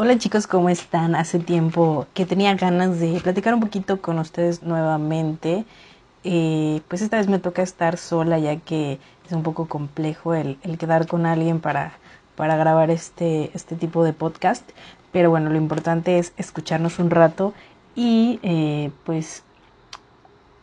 Hola 0.00 0.16
chicos, 0.16 0.46
¿cómo 0.46 0.68
están? 0.68 1.16
Hace 1.16 1.40
tiempo 1.40 2.06
que 2.14 2.24
tenía 2.24 2.54
ganas 2.54 3.00
de 3.00 3.18
platicar 3.20 3.52
un 3.52 3.58
poquito 3.58 4.00
con 4.00 4.20
ustedes 4.20 4.62
nuevamente. 4.62 5.64
Eh, 6.22 6.82
pues 6.86 7.02
esta 7.02 7.16
vez 7.16 7.26
me 7.26 7.40
toca 7.40 7.62
estar 7.62 7.96
sola 7.96 8.38
ya 8.38 8.54
que 8.60 9.00
es 9.26 9.32
un 9.32 9.42
poco 9.42 9.66
complejo 9.66 10.34
el, 10.34 10.56
quedar 10.78 11.08
con 11.08 11.26
alguien 11.26 11.58
para, 11.58 11.94
para 12.36 12.56
grabar 12.56 12.92
este, 12.92 13.50
este 13.54 13.74
tipo 13.74 14.04
de 14.04 14.12
podcast. 14.12 14.62
Pero 15.10 15.30
bueno, 15.30 15.50
lo 15.50 15.56
importante 15.56 16.20
es 16.20 16.32
escucharnos 16.36 17.00
un 17.00 17.10
rato 17.10 17.52
y 17.96 18.38
eh, 18.44 18.92
pues 19.02 19.42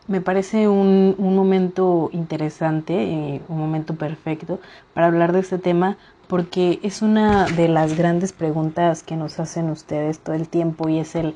me 0.08 0.22
parece 0.22 0.66
un, 0.66 1.14
un 1.18 1.36
momento 1.36 2.08
interesante, 2.12 2.94
eh, 2.94 3.42
un 3.48 3.58
momento 3.58 3.96
perfecto 3.96 4.60
para 4.94 5.08
hablar 5.08 5.32
de 5.32 5.40
este 5.40 5.58
tema 5.58 5.98
porque 6.28 6.80
es 6.82 7.02
una 7.02 7.46
de 7.46 7.68
las 7.68 7.96
grandes 7.96 8.32
preguntas 8.32 9.02
que 9.02 9.16
nos 9.16 9.38
hacen 9.38 9.70
ustedes 9.70 10.18
todo 10.18 10.34
el 10.34 10.48
tiempo 10.48 10.88
y 10.88 10.98
es 10.98 11.14
el 11.14 11.34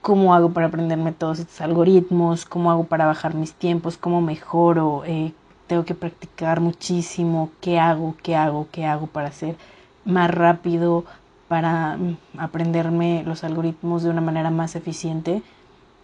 cómo 0.00 0.34
hago 0.34 0.50
para 0.50 0.66
aprenderme 0.68 1.12
todos 1.12 1.40
estos 1.40 1.60
algoritmos, 1.60 2.46
cómo 2.46 2.70
hago 2.70 2.84
para 2.84 3.06
bajar 3.06 3.34
mis 3.34 3.52
tiempos, 3.52 3.98
cómo 3.98 4.20
mejoro, 4.20 5.02
eh, 5.04 5.32
tengo 5.66 5.84
que 5.84 5.94
practicar 5.94 6.60
muchísimo, 6.60 7.50
qué 7.60 7.78
hago, 7.78 8.14
qué 8.22 8.34
hago, 8.34 8.66
qué 8.72 8.86
hago 8.86 9.06
para 9.06 9.30
ser 9.30 9.56
más 10.04 10.30
rápido, 10.30 11.04
para 11.48 11.96
mm, 11.96 12.16
aprenderme 12.38 13.22
los 13.26 13.44
algoritmos 13.44 14.02
de 14.02 14.10
una 14.10 14.20
manera 14.20 14.50
más 14.50 14.74
eficiente. 14.74 15.42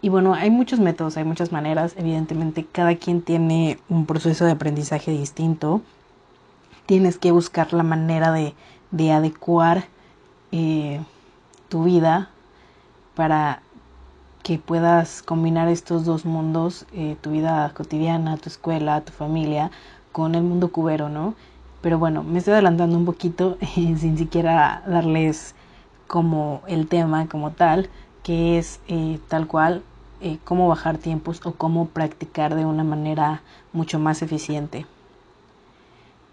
Y 0.02 0.11
bueno, 0.11 0.34
hay 0.34 0.50
muchos 0.50 0.78
métodos, 0.78 1.16
hay 1.16 1.25
muchas 1.25 1.52
maneras, 1.52 1.95
evidentemente 1.97 2.66
cada 2.70 2.97
quien 2.97 3.23
tiene 3.23 3.78
un 3.88 4.05
proceso 4.05 4.45
de 4.45 4.52
aprendizaje 4.52 5.11
distinto 5.11 5.80
tienes 6.86 7.18
que 7.18 7.32
buscar 7.32 7.72
la 7.72 7.82
manera 7.82 8.32
de, 8.32 8.54
de 8.92 9.12
adecuar 9.12 9.84
eh, 10.52 11.00
tu 11.68 11.84
vida 11.84 12.30
para 13.14 13.61
que 14.42 14.58
puedas 14.58 15.22
combinar 15.22 15.69
estos 15.69 16.05
dos 16.05 16.24
mundos, 16.24 16.86
eh, 16.92 17.16
tu 17.20 17.33
vida 17.33 17.72
cotidiana, 17.74 18.36
tu 18.36 18.48
escuela, 18.48 19.00
tu 19.00 19.12
familia, 19.12 19.72
con 20.12 20.36
el 20.36 20.44
mundo 20.44 20.70
cubero, 20.70 21.08
¿no? 21.08 21.34
Pero 21.83 21.98
bueno, 21.98 22.22
me 22.22 22.38
estoy 22.38 22.55
adelantando 22.55 22.96
un 22.96 23.05
poquito 23.05 23.58
sin 23.74 24.16
siquiera 24.16 24.83
darles 24.86 25.55
como 26.06 26.62
el 26.68 26.86
tema 26.86 27.27
como 27.27 27.50
tal, 27.50 27.91
que 28.22 28.58
es 28.58 28.80
eh, 28.89 29.18
tal 29.28 29.46
cual 29.46 29.83
cómo 30.44 30.66
bajar 30.66 30.98
tiempos 30.98 31.41
o 31.44 31.52
cómo 31.52 31.89
practicar 31.89 32.55
de 32.55 32.64
una 32.64 32.83
manera 32.83 33.42
mucho 33.72 33.98
más 33.98 34.22
eficiente. 34.22 34.86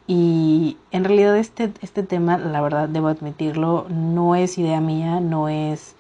Y 0.08 0.78
en 0.92 1.06
realidad 1.06 1.38
este, 1.38 1.72
este 1.82 2.04
tema, 2.04 2.38
la 2.38 2.62
verdad 2.62 2.90
debo 2.90 3.08
admitirlo, 3.08 3.88
no 3.90 4.36
es 4.36 4.58
idea 4.58 4.82
mía, 4.82 5.20
no 5.22 5.48
es, 5.48 5.96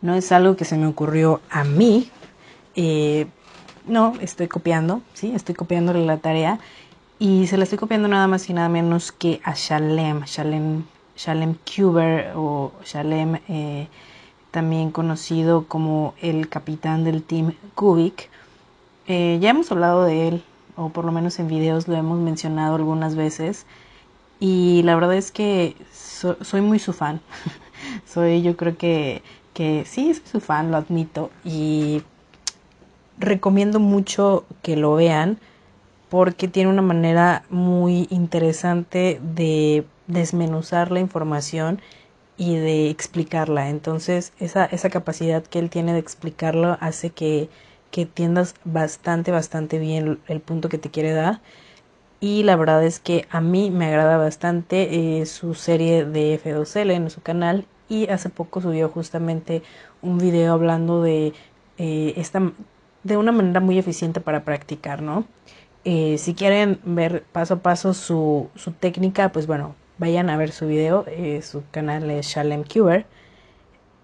no 0.00 0.14
es 0.14 0.30
algo 0.30 0.56
que 0.56 0.64
se 0.64 0.76
me 0.76 0.86
ocurrió 0.86 1.40
a 1.50 1.64
mí. 1.64 2.08
Eh, 2.76 3.26
no, 3.86 4.14
estoy 4.20 4.48
copiando, 4.48 5.02
sí, 5.14 5.32
estoy 5.34 5.54
copiándole 5.54 6.04
la 6.04 6.18
tarea 6.18 6.60
y 7.18 7.48
se 7.48 7.56
la 7.56 7.64
estoy 7.64 7.78
copiando 7.78 8.06
nada 8.06 8.28
más 8.28 8.48
y 8.48 8.52
nada 8.52 8.68
menos 8.68 9.10
que 9.10 9.40
a 9.42 9.54
Shalem, 9.54 10.22
Shalem, 10.24 10.84
Shalem 11.16 11.56
Kuber 11.64 12.32
o 12.36 12.72
Shalem, 12.84 13.40
eh, 13.48 13.88
también 14.52 14.92
conocido 14.92 15.66
como 15.66 16.14
el 16.22 16.48
capitán 16.48 17.02
del 17.02 17.22
team 17.22 17.54
Kubik. 17.74 18.30
Eh, 19.08 19.38
ya 19.40 19.50
hemos 19.50 19.72
hablado 19.72 20.04
de 20.04 20.28
él 20.28 20.44
o 20.78 20.90
por 20.90 21.04
lo 21.04 21.12
menos 21.12 21.38
en 21.40 21.48
videos 21.48 21.88
lo 21.88 21.96
hemos 21.96 22.18
mencionado 22.20 22.76
algunas 22.76 23.16
veces. 23.16 23.66
Y 24.40 24.82
la 24.84 24.94
verdad 24.94 25.14
es 25.14 25.32
que 25.32 25.76
soy 25.92 26.60
muy 26.60 26.78
su 26.78 26.92
fan. 26.92 27.20
soy, 28.06 28.42
yo 28.42 28.56
creo 28.56 28.78
que, 28.78 29.22
que 29.54 29.84
sí, 29.84 30.14
soy 30.14 30.22
su 30.32 30.40
fan, 30.40 30.70
lo 30.70 30.76
admito. 30.76 31.30
Y 31.44 32.02
recomiendo 33.18 33.80
mucho 33.80 34.44
que 34.62 34.76
lo 34.76 34.94
vean 34.94 35.38
porque 36.08 36.46
tiene 36.46 36.70
una 36.70 36.82
manera 36.82 37.42
muy 37.50 38.06
interesante 38.10 39.20
de 39.34 39.84
desmenuzar 40.06 40.92
la 40.92 41.00
información 41.00 41.80
y 42.36 42.54
de 42.54 42.88
explicarla. 42.88 43.68
Entonces, 43.68 44.32
esa, 44.38 44.64
esa 44.66 44.90
capacidad 44.90 45.42
que 45.42 45.58
él 45.58 45.70
tiene 45.70 45.92
de 45.92 45.98
explicarlo 45.98 46.78
hace 46.80 47.10
que 47.10 47.50
que 47.90 48.02
entiendas 48.02 48.54
bastante, 48.64 49.30
bastante 49.30 49.78
bien 49.78 50.20
el 50.28 50.40
punto 50.40 50.68
que 50.68 50.78
te 50.78 50.90
quiere 50.90 51.12
dar. 51.12 51.40
Y 52.20 52.42
la 52.42 52.56
verdad 52.56 52.84
es 52.84 52.98
que 52.98 53.26
a 53.30 53.40
mí 53.40 53.70
me 53.70 53.86
agrada 53.86 54.16
bastante 54.16 55.20
eh, 55.20 55.26
su 55.26 55.54
serie 55.54 56.04
de 56.04 56.40
F2L 56.42 56.92
en 56.92 57.10
su 57.10 57.22
canal. 57.22 57.66
Y 57.88 58.08
hace 58.08 58.28
poco 58.28 58.60
subió 58.60 58.88
justamente 58.88 59.62
un 60.02 60.18
video 60.18 60.52
hablando 60.52 61.02
de 61.02 61.32
eh, 61.78 62.14
esta 62.16 62.52
de 63.04 63.16
una 63.16 63.32
manera 63.32 63.60
muy 63.60 63.78
eficiente 63.78 64.20
para 64.20 64.44
practicar, 64.44 65.00
¿no? 65.00 65.24
Eh, 65.84 66.18
si 66.18 66.34
quieren 66.34 66.80
ver 66.84 67.22
paso 67.32 67.54
a 67.54 67.58
paso 67.60 67.94
su, 67.94 68.50
su 68.56 68.72
técnica, 68.72 69.30
pues 69.32 69.46
bueno, 69.46 69.74
vayan 69.98 70.28
a 70.28 70.36
ver 70.36 70.50
su 70.52 70.66
video. 70.66 71.06
su 71.42 71.62
canal 71.70 72.10
es 72.10 72.26
Shalem 72.26 72.64
Cuber. 72.64 73.06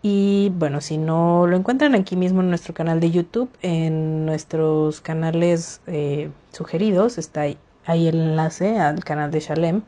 Y 0.06 0.50
bueno, 0.50 0.82
si 0.82 0.98
no 0.98 1.47
lo 1.47 1.56
encuentran 1.56 1.94
aquí 1.94 2.15
mismo 2.15 2.42
en 2.42 2.50
nuestro 2.50 2.75
canal 2.75 3.00
de 3.00 3.10
YouTube, 3.10 3.48
en 3.62 4.26
nuestros 4.26 5.00
canales 5.00 5.81
eh, 5.87 6.31
sugeridos, 6.53 7.16
está 7.16 7.41
ahí, 7.41 7.56
el 7.87 8.20
enlace 8.20 8.78
al 8.78 9.03
canal 9.03 9.31
de 9.31 9.41
Shalem, 9.41 9.81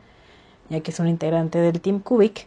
ya 0.71 0.81
que 0.81 0.91
es 0.91 1.01
un 1.01 1.09
integrante 1.09 1.59
del 1.59 1.83
Team 1.83 2.01
Cubic. 2.01 2.47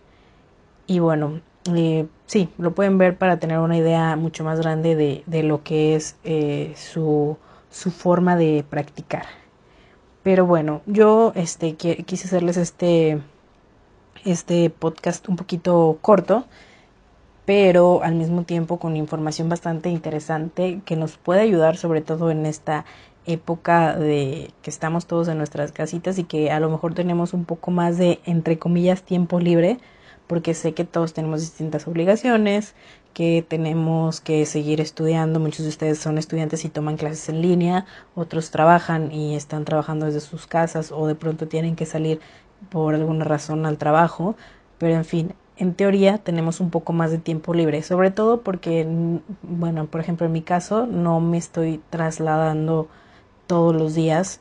Y 0.88 0.98
bueno, 0.98 1.42
eh, 1.76 2.08
sí, 2.26 2.50
lo 2.58 2.74
pueden 2.74 2.98
ver 2.98 3.20
para 3.20 3.38
tener 3.38 3.60
una 3.60 3.78
idea 3.78 4.16
mucho 4.16 4.44
más 4.44 4.60
grande 4.60 4.96
de, 4.96 5.22
de 5.28 5.44
lo 5.44 5.62
que 5.64 5.96
es 5.96 6.16
eh, 6.24 6.74
su, 6.76 7.38
su 7.70 7.92
forma 7.92 8.36
de 8.36 8.66
practicar. 8.68 9.28
Pero 10.24 10.48
bueno, 10.48 10.82
yo 10.88 11.34
este, 11.36 11.76
quise 11.76 12.26
hacerles 12.26 12.58
este, 12.58 13.22
este 14.26 14.72
podcast 14.72 15.30
un 15.30 15.36
poquito 15.36 16.00
corto 16.02 16.46
pero 17.50 18.04
al 18.04 18.14
mismo 18.14 18.44
tiempo 18.44 18.78
con 18.78 18.96
información 18.96 19.50
bastante 19.50 19.90
interesante 19.90 20.82
que 20.86 20.96
nos 20.96 21.18
puede 21.18 21.42
ayudar 21.42 21.78
sobre 21.78 22.02
todo 22.02 22.30
en 22.30 22.46
esta 22.46 22.86
época 23.26 23.96
de 23.98 24.52
que 24.62 24.70
estamos 24.70 25.08
todos 25.08 25.30
en 25.30 25.40
nuestras 25.40 25.72
casitas 25.72 26.20
y 26.20 26.26
que 26.26 26.52
a 26.52 26.60
lo 26.60 26.70
mejor 26.70 26.94
tenemos 26.94 27.34
un 27.34 27.46
poco 27.46 27.72
más 27.72 27.98
de 27.98 28.20
entre 28.26 28.60
comillas 28.60 29.02
tiempo 29.02 29.40
libre 29.40 29.80
porque 30.28 30.54
sé 30.54 30.76
que 30.76 30.84
todos 30.84 31.14
tenemos 31.14 31.42
distintas 31.42 31.88
obligaciones, 31.88 32.76
que 33.16 33.44
tenemos 33.48 34.22
que 34.22 34.46
seguir 34.46 34.80
estudiando, 34.80 35.40
muchos 35.40 35.64
de 35.64 35.70
ustedes 35.70 35.98
son 35.98 36.20
estudiantes 36.20 36.66
y 36.66 36.70
toman 36.70 36.98
clases 36.98 37.30
en 37.30 37.42
línea, 37.42 37.88
otros 38.14 38.52
trabajan 38.52 39.12
y 39.12 39.36
están 39.36 39.66
trabajando 39.66 40.06
desde 40.06 40.20
sus 40.20 40.46
casas 40.46 40.92
o 40.92 41.08
de 41.08 41.16
pronto 41.16 41.48
tienen 41.48 41.76
que 41.76 41.88
salir 41.88 42.20
por 42.70 42.94
alguna 42.94 43.26
razón 43.26 43.66
al 43.66 43.80
trabajo, 43.80 44.36
pero 44.78 44.94
en 44.94 45.06
fin, 45.06 45.34
en 45.60 45.74
teoría 45.74 46.18
tenemos 46.18 46.62
un 46.62 46.70
poco 46.70 46.94
más 46.94 47.12
de 47.12 47.18
tiempo 47.18 47.54
libre, 47.54 47.84
sobre 47.84 48.12
todo 48.12 48.42
porque, 48.42 48.88
bueno, 49.44 49.88
por 49.88 50.00
ejemplo, 50.00 50.26
en 50.26 50.32
mi 50.32 50.42
caso 50.42 50.88
no 50.88 51.20
me 51.20 51.38
estoy 51.38 51.82
trasladando 51.90 52.88
todos 53.46 53.76
los 53.76 53.94
días 53.94 54.40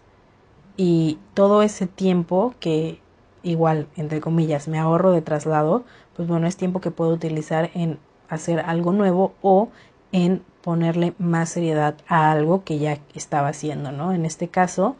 y 0.76 1.18
todo 1.34 1.62
ese 1.62 1.88
tiempo 1.88 2.54
que 2.60 3.00
igual, 3.42 3.88
entre 3.96 4.20
comillas, 4.20 4.68
me 4.68 4.78
ahorro 4.78 5.10
de 5.10 5.20
traslado, 5.20 5.82
pues 6.14 6.28
bueno, 6.28 6.46
es 6.46 6.56
tiempo 6.56 6.80
que 6.80 6.92
puedo 6.92 7.10
utilizar 7.10 7.70
en 7.74 7.98
hacer 8.28 8.60
algo 8.60 8.92
nuevo 8.92 9.34
o 9.42 9.70
en 10.12 10.42
ponerle 10.62 11.14
más 11.18 11.48
seriedad 11.48 11.96
a 12.06 12.30
algo 12.30 12.62
que 12.62 12.78
ya 12.78 12.98
estaba 13.14 13.48
haciendo, 13.48 13.90
¿no? 13.90 14.12
En 14.12 14.24
este 14.24 14.48
caso, 14.48 14.94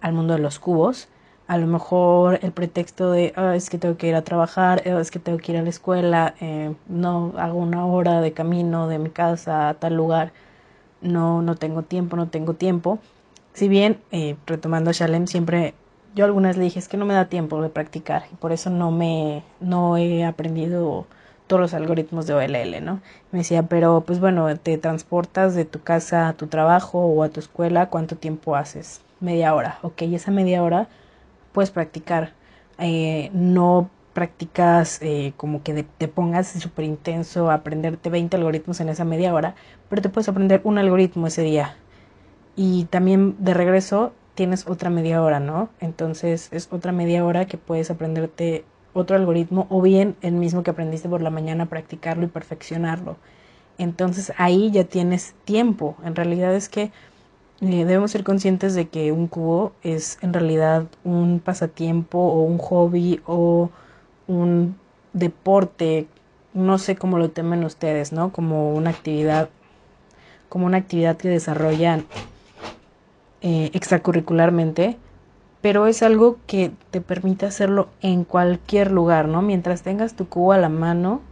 al 0.00 0.12
mundo 0.12 0.34
de 0.34 0.40
los 0.40 0.58
cubos, 0.58 1.08
a 1.48 1.58
lo 1.58 1.66
mejor 1.66 2.40
el 2.42 2.52
pretexto 2.52 3.12
de 3.12 3.32
ah, 3.36 3.54
es 3.54 3.70
que 3.70 3.78
tengo 3.78 3.96
que 3.96 4.08
ir 4.08 4.14
a 4.14 4.22
trabajar, 4.22 4.82
ah, 4.86 5.00
es 5.00 5.10
que 5.10 5.18
tengo 5.18 5.38
que 5.38 5.52
ir 5.52 5.58
a 5.58 5.62
la 5.62 5.70
escuela, 5.70 6.34
eh, 6.40 6.74
no 6.88 7.32
hago 7.36 7.58
una 7.58 7.86
hora 7.86 8.20
de 8.20 8.32
camino 8.32 8.88
de 8.88 8.98
mi 8.98 9.10
casa 9.10 9.68
a 9.68 9.74
tal 9.74 9.94
lugar, 9.94 10.32
no, 11.00 11.42
no 11.42 11.56
tengo 11.56 11.82
tiempo, 11.82 12.16
no 12.16 12.28
tengo 12.28 12.54
tiempo. 12.54 12.98
Si 13.54 13.68
bien, 13.68 13.98
eh, 14.12 14.36
retomando 14.46 14.90
a 14.90 14.92
Shalem, 14.92 15.26
siempre 15.26 15.74
yo 16.14 16.24
algunas 16.24 16.56
le 16.56 16.64
dije 16.64 16.78
es 16.78 16.88
que 16.88 16.96
no 16.96 17.04
me 17.06 17.14
da 17.14 17.26
tiempo 17.26 17.60
de 17.62 17.68
practicar 17.68 18.24
y 18.32 18.36
por 18.36 18.52
eso 18.52 18.70
no 18.70 18.90
me, 18.90 19.42
no 19.60 19.96
he 19.96 20.24
aprendido 20.24 21.06
todos 21.46 21.60
los 21.60 21.74
algoritmos 21.74 22.26
de 22.26 22.34
OLL, 22.34 22.80
¿no? 22.84 23.00
Me 23.30 23.40
decía, 23.40 23.62
pero 23.64 24.02
pues 24.06 24.18
bueno, 24.18 24.54
te 24.56 24.78
transportas 24.78 25.54
de 25.54 25.64
tu 25.64 25.80
casa 25.82 26.28
a 26.28 26.32
tu 26.32 26.48
trabajo 26.48 27.00
o 27.00 27.22
a 27.22 27.28
tu 27.28 27.40
escuela, 27.40 27.88
¿cuánto 27.88 28.16
tiempo 28.16 28.56
haces? 28.56 29.00
Media 29.20 29.54
hora, 29.54 29.78
ok, 29.82 30.02
esa 30.02 30.30
media 30.30 30.62
hora 30.62 30.88
puedes 31.56 31.70
practicar. 31.70 32.34
Eh, 32.78 33.30
no 33.32 33.88
practicas 34.12 35.00
eh, 35.00 35.32
como 35.38 35.62
que 35.62 35.84
te 35.84 36.06
pongas 36.06 36.48
súper 36.48 36.84
intenso 36.84 37.50
a 37.50 37.54
aprenderte 37.54 38.10
20 38.10 38.36
algoritmos 38.36 38.78
en 38.80 38.90
esa 38.90 39.06
media 39.06 39.32
hora, 39.32 39.54
pero 39.88 40.02
te 40.02 40.10
puedes 40.10 40.28
aprender 40.28 40.60
un 40.64 40.76
algoritmo 40.76 41.28
ese 41.28 41.40
día. 41.40 41.74
Y 42.56 42.84
también 42.90 43.36
de 43.38 43.54
regreso 43.54 44.12
tienes 44.34 44.66
otra 44.66 44.90
media 44.90 45.22
hora, 45.22 45.40
¿no? 45.40 45.70
Entonces 45.80 46.50
es 46.52 46.68
otra 46.70 46.92
media 46.92 47.24
hora 47.24 47.46
que 47.46 47.56
puedes 47.56 47.90
aprenderte 47.90 48.66
otro 48.92 49.16
algoritmo 49.16 49.66
o 49.70 49.80
bien 49.80 50.14
el 50.20 50.34
mismo 50.34 50.62
que 50.62 50.72
aprendiste 50.72 51.08
por 51.08 51.22
la 51.22 51.30
mañana, 51.30 51.70
practicarlo 51.70 52.26
y 52.26 52.28
perfeccionarlo. 52.28 53.16
Entonces 53.78 54.30
ahí 54.36 54.70
ya 54.72 54.84
tienes 54.84 55.34
tiempo. 55.46 55.96
En 56.04 56.16
realidad 56.16 56.54
es 56.54 56.68
que 56.68 56.90
eh, 57.62 57.84
debemos 57.84 58.10
ser 58.10 58.22
conscientes 58.22 58.74
de 58.74 58.88
que 58.88 59.12
un 59.12 59.28
cubo 59.28 59.72
es 59.82 60.18
en 60.20 60.34
realidad 60.34 60.84
un 61.04 61.40
pasatiempo 61.40 62.18
o 62.18 62.42
un 62.42 62.58
hobby 62.58 63.20
o 63.26 63.70
un 64.26 64.76
deporte, 65.14 66.06
no 66.52 66.78
sé 66.78 66.96
cómo 66.96 67.18
lo 67.18 67.30
temen 67.30 67.64
ustedes, 67.64 68.12
¿no? 68.12 68.30
Como 68.30 68.74
una 68.74 68.90
actividad, 68.90 69.48
como 70.50 70.66
una 70.66 70.78
actividad 70.78 71.16
que 71.16 71.28
desarrollan 71.28 72.04
eh, 73.40 73.70
extracurricularmente, 73.72 74.98
pero 75.62 75.86
es 75.86 76.02
algo 76.02 76.36
que 76.46 76.72
te 76.90 77.00
permite 77.00 77.46
hacerlo 77.46 77.88
en 78.02 78.24
cualquier 78.24 78.90
lugar, 78.90 79.28
¿no? 79.28 79.40
Mientras 79.40 79.82
tengas 79.82 80.14
tu 80.14 80.28
cubo 80.28 80.52
a 80.52 80.58
la 80.58 80.68
mano, 80.68 81.22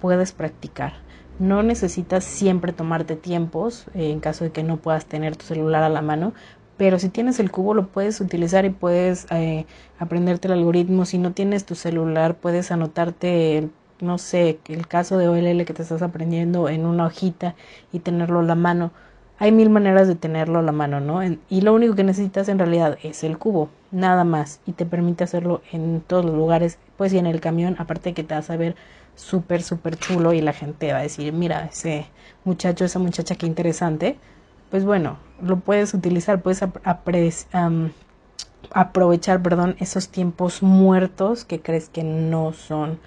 puedes 0.00 0.32
practicar. 0.32 1.03
No 1.38 1.62
necesitas 1.62 2.24
siempre 2.24 2.72
tomarte 2.72 3.16
tiempos 3.16 3.86
eh, 3.94 4.10
en 4.10 4.20
caso 4.20 4.44
de 4.44 4.52
que 4.52 4.62
no 4.62 4.76
puedas 4.76 5.06
tener 5.06 5.36
tu 5.36 5.44
celular 5.44 5.82
a 5.82 5.88
la 5.88 6.00
mano, 6.02 6.32
pero 6.76 6.98
si 6.98 7.08
tienes 7.08 7.40
el 7.40 7.50
cubo 7.50 7.74
lo 7.74 7.88
puedes 7.88 8.20
utilizar 8.20 8.64
y 8.64 8.70
puedes 8.70 9.26
eh, 9.30 9.66
aprenderte 9.98 10.48
el 10.48 10.54
algoritmo. 10.54 11.04
Si 11.04 11.18
no 11.18 11.32
tienes 11.32 11.64
tu 11.66 11.74
celular 11.74 12.36
puedes 12.36 12.70
anotarte, 12.72 13.68
no 14.00 14.18
sé, 14.18 14.60
el 14.68 14.86
caso 14.86 15.18
de 15.18 15.28
OLL 15.28 15.64
que 15.64 15.74
te 15.74 15.82
estás 15.82 16.02
aprendiendo 16.02 16.68
en 16.68 16.86
una 16.86 17.06
hojita 17.06 17.54
y 17.92 18.00
tenerlo 18.00 18.40
a 18.40 18.42
la 18.44 18.54
mano. 18.54 18.92
Hay 19.38 19.50
mil 19.50 19.70
maneras 19.70 20.06
de 20.06 20.14
tenerlo 20.14 20.60
a 20.60 20.62
la 20.62 20.72
mano, 20.72 21.00
¿no? 21.00 21.20
y 21.24 21.60
lo 21.60 21.74
único 21.74 21.96
que 21.96 22.04
necesitas 22.04 22.48
en 22.48 22.58
realidad 22.60 22.98
es 23.02 23.24
el 23.24 23.36
cubo, 23.36 23.68
nada 23.90 24.22
más, 24.22 24.60
y 24.64 24.72
te 24.72 24.86
permite 24.86 25.24
hacerlo 25.24 25.60
en 25.72 26.02
todos 26.06 26.24
los 26.24 26.34
lugares, 26.34 26.78
pues 26.96 27.12
y 27.12 27.18
en 27.18 27.26
el 27.26 27.40
camión, 27.40 27.74
aparte 27.80 28.10
de 28.10 28.14
que 28.14 28.22
te 28.22 28.34
vas 28.34 28.48
a 28.50 28.56
ver 28.56 28.76
súper, 29.16 29.62
súper 29.62 29.96
chulo 29.98 30.32
y 30.32 30.40
la 30.40 30.52
gente 30.52 30.92
va 30.92 30.98
a 30.98 31.02
decir, 31.02 31.32
mira, 31.32 31.66
ese 31.66 32.06
muchacho, 32.44 32.84
esa 32.84 32.98
muchacha, 32.98 33.36
qué 33.36 33.46
interesante. 33.46 34.18
Pues 34.70 34.84
bueno, 34.84 35.18
lo 35.42 35.60
puedes 35.60 35.94
utilizar, 35.94 36.42
puedes 36.42 36.62
aprovechar, 38.72 39.42
perdón, 39.42 39.76
esos 39.78 40.08
tiempos 40.08 40.62
muertos 40.62 41.44
que 41.44 41.60
crees 41.60 41.88
que 41.88 42.02
no 42.02 42.52
son 42.52 42.98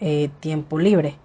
eh, 0.00 0.30
tiempo 0.40 0.78
libre. 0.78 1.16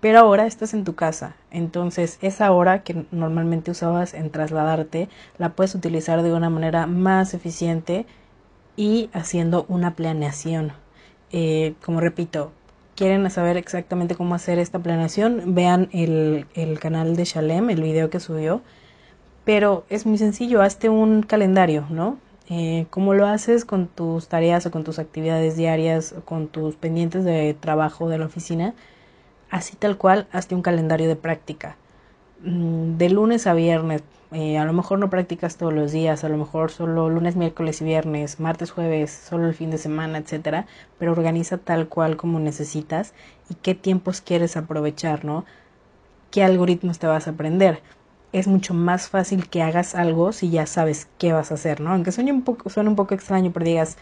Pero 0.00 0.18
ahora 0.18 0.46
estás 0.46 0.74
en 0.74 0.84
tu 0.84 0.94
casa, 0.94 1.34
entonces 1.50 2.18
esa 2.20 2.52
hora 2.52 2.82
que 2.82 3.06
normalmente 3.10 3.70
usabas 3.70 4.12
en 4.12 4.30
trasladarte 4.30 5.08
la 5.38 5.54
puedes 5.54 5.74
utilizar 5.74 6.22
de 6.22 6.34
una 6.34 6.50
manera 6.50 6.86
más 6.86 7.32
eficiente 7.32 8.04
y 8.76 9.08
haciendo 9.14 9.64
una 9.68 9.94
planeación. 9.94 10.72
Eh, 11.32 11.74
como 11.82 12.00
repito, 12.00 12.52
quieren 12.94 13.28
saber 13.30 13.56
exactamente 13.56 14.14
cómo 14.14 14.34
hacer 14.34 14.58
esta 14.58 14.78
planeación, 14.78 15.54
vean 15.54 15.88
el, 15.92 16.46
el 16.54 16.78
canal 16.78 17.16
de 17.16 17.24
Shalem, 17.24 17.70
el 17.70 17.82
video 17.82 18.10
que 18.10 18.20
subió. 18.20 18.62
Pero 19.44 19.84
es 19.90 20.06
muy 20.06 20.18
sencillo, 20.18 20.62
hazte 20.62 20.88
un 20.88 21.22
calendario, 21.22 21.86
¿no? 21.90 22.18
Eh, 22.48 22.86
¿Cómo 22.90 23.14
lo 23.14 23.26
haces 23.26 23.64
con 23.64 23.88
tus 23.88 24.28
tareas 24.28 24.66
o 24.66 24.70
con 24.70 24.84
tus 24.84 24.98
actividades 24.98 25.56
diarias 25.56 26.14
o 26.16 26.22
con 26.24 26.48
tus 26.48 26.76
pendientes 26.76 27.24
de 27.24 27.54
trabajo 27.58 28.08
de 28.08 28.18
la 28.18 28.26
oficina? 28.26 28.74
Así 29.50 29.76
tal 29.76 29.96
cual, 29.96 30.26
hazte 30.32 30.54
un 30.54 30.62
calendario 30.62 31.08
de 31.08 31.16
práctica. 31.16 31.76
Mm, 32.42 32.96
de 32.98 33.10
lunes 33.10 33.46
a 33.46 33.54
viernes, 33.54 34.02
eh, 34.34 34.58
a 34.58 34.64
lo 34.64 34.72
mejor 34.72 34.98
no 34.98 35.10
practicas 35.10 35.56
todos 35.56 35.72
los 35.72 35.92
días, 35.92 36.24
a 36.24 36.28
lo 36.28 36.36
mejor 36.36 36.70
solo 36.70 37.08
lunes, 37.10 37.36
miércoles 37.36 37.80
y 37.80 37.84
viernes, 37.84 38.40
martes, 38.40 38.70
jueves, 38.72 39.10
solo 39.12 39.46
el 39.48 39.54
fin 39.54 39.70
de 39.70 39.78
semana, 39.78 40.18
etcétera, 40.18 40.66
pero 40.98 41.12
organiza 41.12 41.58
tal 41.58 41.88
cual 41.88 42.16
como 42.16 42.40
necesitas 42.40 43.14
y 43.48 43.54
qué 43.56 43.74
tiempos 43.74 44.20
quieres 44.20 44.56
aprovechar, 44.56 45.24
¿no? 45.24 45.44
¿Qué 46.30 46.44
algoritmos 46.44 46.98
te 46.98 47.06
vas 47.06 47.26
a 47.28 47.32
aprender? 47.32 47.82
Es 48.32 48.48
mucho 48.48 48.74
más 48.74 49.08
fácil 49.08 49.48
que 49.48 49.62
hagas 49.62 49.94
algo 49.94 50.32
si 50.32 50.50
ya 50.50 50.66
sabes 50.66 51.08
qué 51.18 51.32
vas 51.32 51.50
a 51.52 51.54
hacer, 51.54 51.80
¿no? 51.80 51.92
Aunque 51.92 52.12
suene 52.12 52.32
un 52.32 52.42
poco, 52.44 52.70
suene 52.70 52.90
un 52.90 52.96
poco 52.96 53.14
extraño, 53.14 53.52
pero 53.52 53.66
digas, 53.66 53.98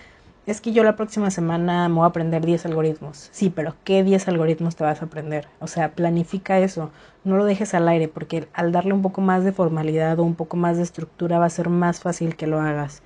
es 0.47 0.61
que 0.61 0.73
yo 0.73 0.83
la 0.83 0.97
próxima 0.97 1.31
semana 1.31 1.89
me 1.89 1.97
voy 1.97 2.05
a 2.05 2.07
aprender 2.07 2.45
10 2.45 2.67
algoritmos. 2.67 3.29
Sí, 3.31 3.51
pero 3.51 3.77
¿qué 3.85 4.03
10 4.03 4.27
algoritmos 4.27 4.75
te 4.75 4.83
vas 4.83 5.01
a 5.01 5.05
aprender? 5.05 5.47
O 5.61 5.69
sea, 5.69 5.93
planifica 5.93 6.59
eso, 6.59 6.91
no 7.25 7.37
lo 7.37 7.45
dejes 7.45 7.75
al 7.75 7.89
aire, 7.89 8.09
porque 8.09 8.49
al 8.53 8.73
darle 8.73 8.93
un 8.93 9.03
poco 9.03 9.21
más 9.21 9.45
de 9.45 9.53
formalidad 9.53 10.19
o 10.19 10.25
un 10.25 10.35
poco 10.35 10.57
más 10.57 10.77
de 10.77 10.83
estructura 10.83 11.39
va 11.39 11.47
a 11.47 11.51
ser 11.51 11.69
más 11.69 12.01
fácil 12.01 12.35
que 12.35 12.49
lo 12.49 12.61
hagas. 12.61 13.03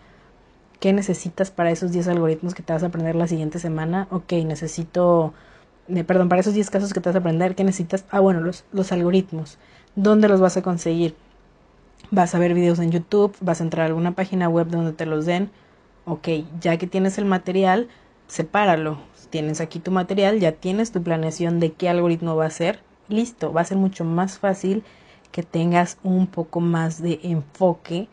¿Qué 0.81 0.93
necesitas 0.93 1.51
para 1.51 1.71
esos 1.71 1.93
10 1.93 2.09
algoritmos 2.09 2.55
que 2.55 2.63
te 2.63 2.73
vas 2.73 2.83
a 2.83 2.87
aprender 2.87 3.15
la 3.15 3.29
siguiente 3.29 3.59
semana? 3.59 4.09
Ok, 4.11 4.33
necesito, 4.45 5.35
perdón, 6.07 6.29
para 6.31 6.41
esos 6.41 6.55
10 6.55 6.71
casos 6.71 6.95
que 6.95 7.01
te 7.01 7.11
vas 7.11 7.17
a 7.17 7.21
aprender, 7.21 7.55
¿qué 7.55 7.65
necesitas? 7.65 8.07
Ah, 8.11 8.21
bueno, 8.21 8.41
los, 8.41 8.65
los 8.73 8.93
algoritmos. 8.93 9.59
¿Dónde 9.95 10.29
los 10.29 10.41
vas 10.41 10.57
a 10.57 10.63
conseguir? 10.63 11.15
Vas 12.11 12.35
a 12.35 12.39
ver 12.39 12.55
videos 12.55 12.79
en 12.79 12.93
YouTube, 12.93 13.37
vas 13.41 13.61
a 13.61 13.65
entrar 13.65 13.85
a 13.85 13.87
alguna 13.89 14.13
página 14.13 14.49
web 14.49 14.69
donde 14.69 14.93
te 14.93 15.07
los 15.07 15.27
den 15.27 15.51
ok, 16.07 16.29
ya 16.61 16.79
que 16.79 16.87
tienes 16.87 17.19
el 17.19 17.27
material, 17.27 17.89
sepáralo. 18.29 18.99
Tienes 19.31 19.61
aquí 19.61 19.81
tu 19.81 19.91
material, 19.91 20.41
ya 20.41 20.53
tienes 20.53 20.93
tu 20.93 21.03
planeación 21.03 21.61
de 21.61 21.73
qué 21.73 21.89
algoritmo 21.89 22.37
va 22.37 22.47
a 22.47 22.51
ser. 22.51 22.81
Listo, 23.09 23.53
va 23.53 23.61
a 23.63 23.65
ser 23.65 23.77
mucho 23.77 24.05
más 24.05 24.39
fácil 24.39 24.85
que 25.33 25.43
tengas 25.43 25.99
un 26.03 26.27
poco 26.29 26.61
más 26.61 27.03
de 27.03 27.21
enfoque 27.23 28.09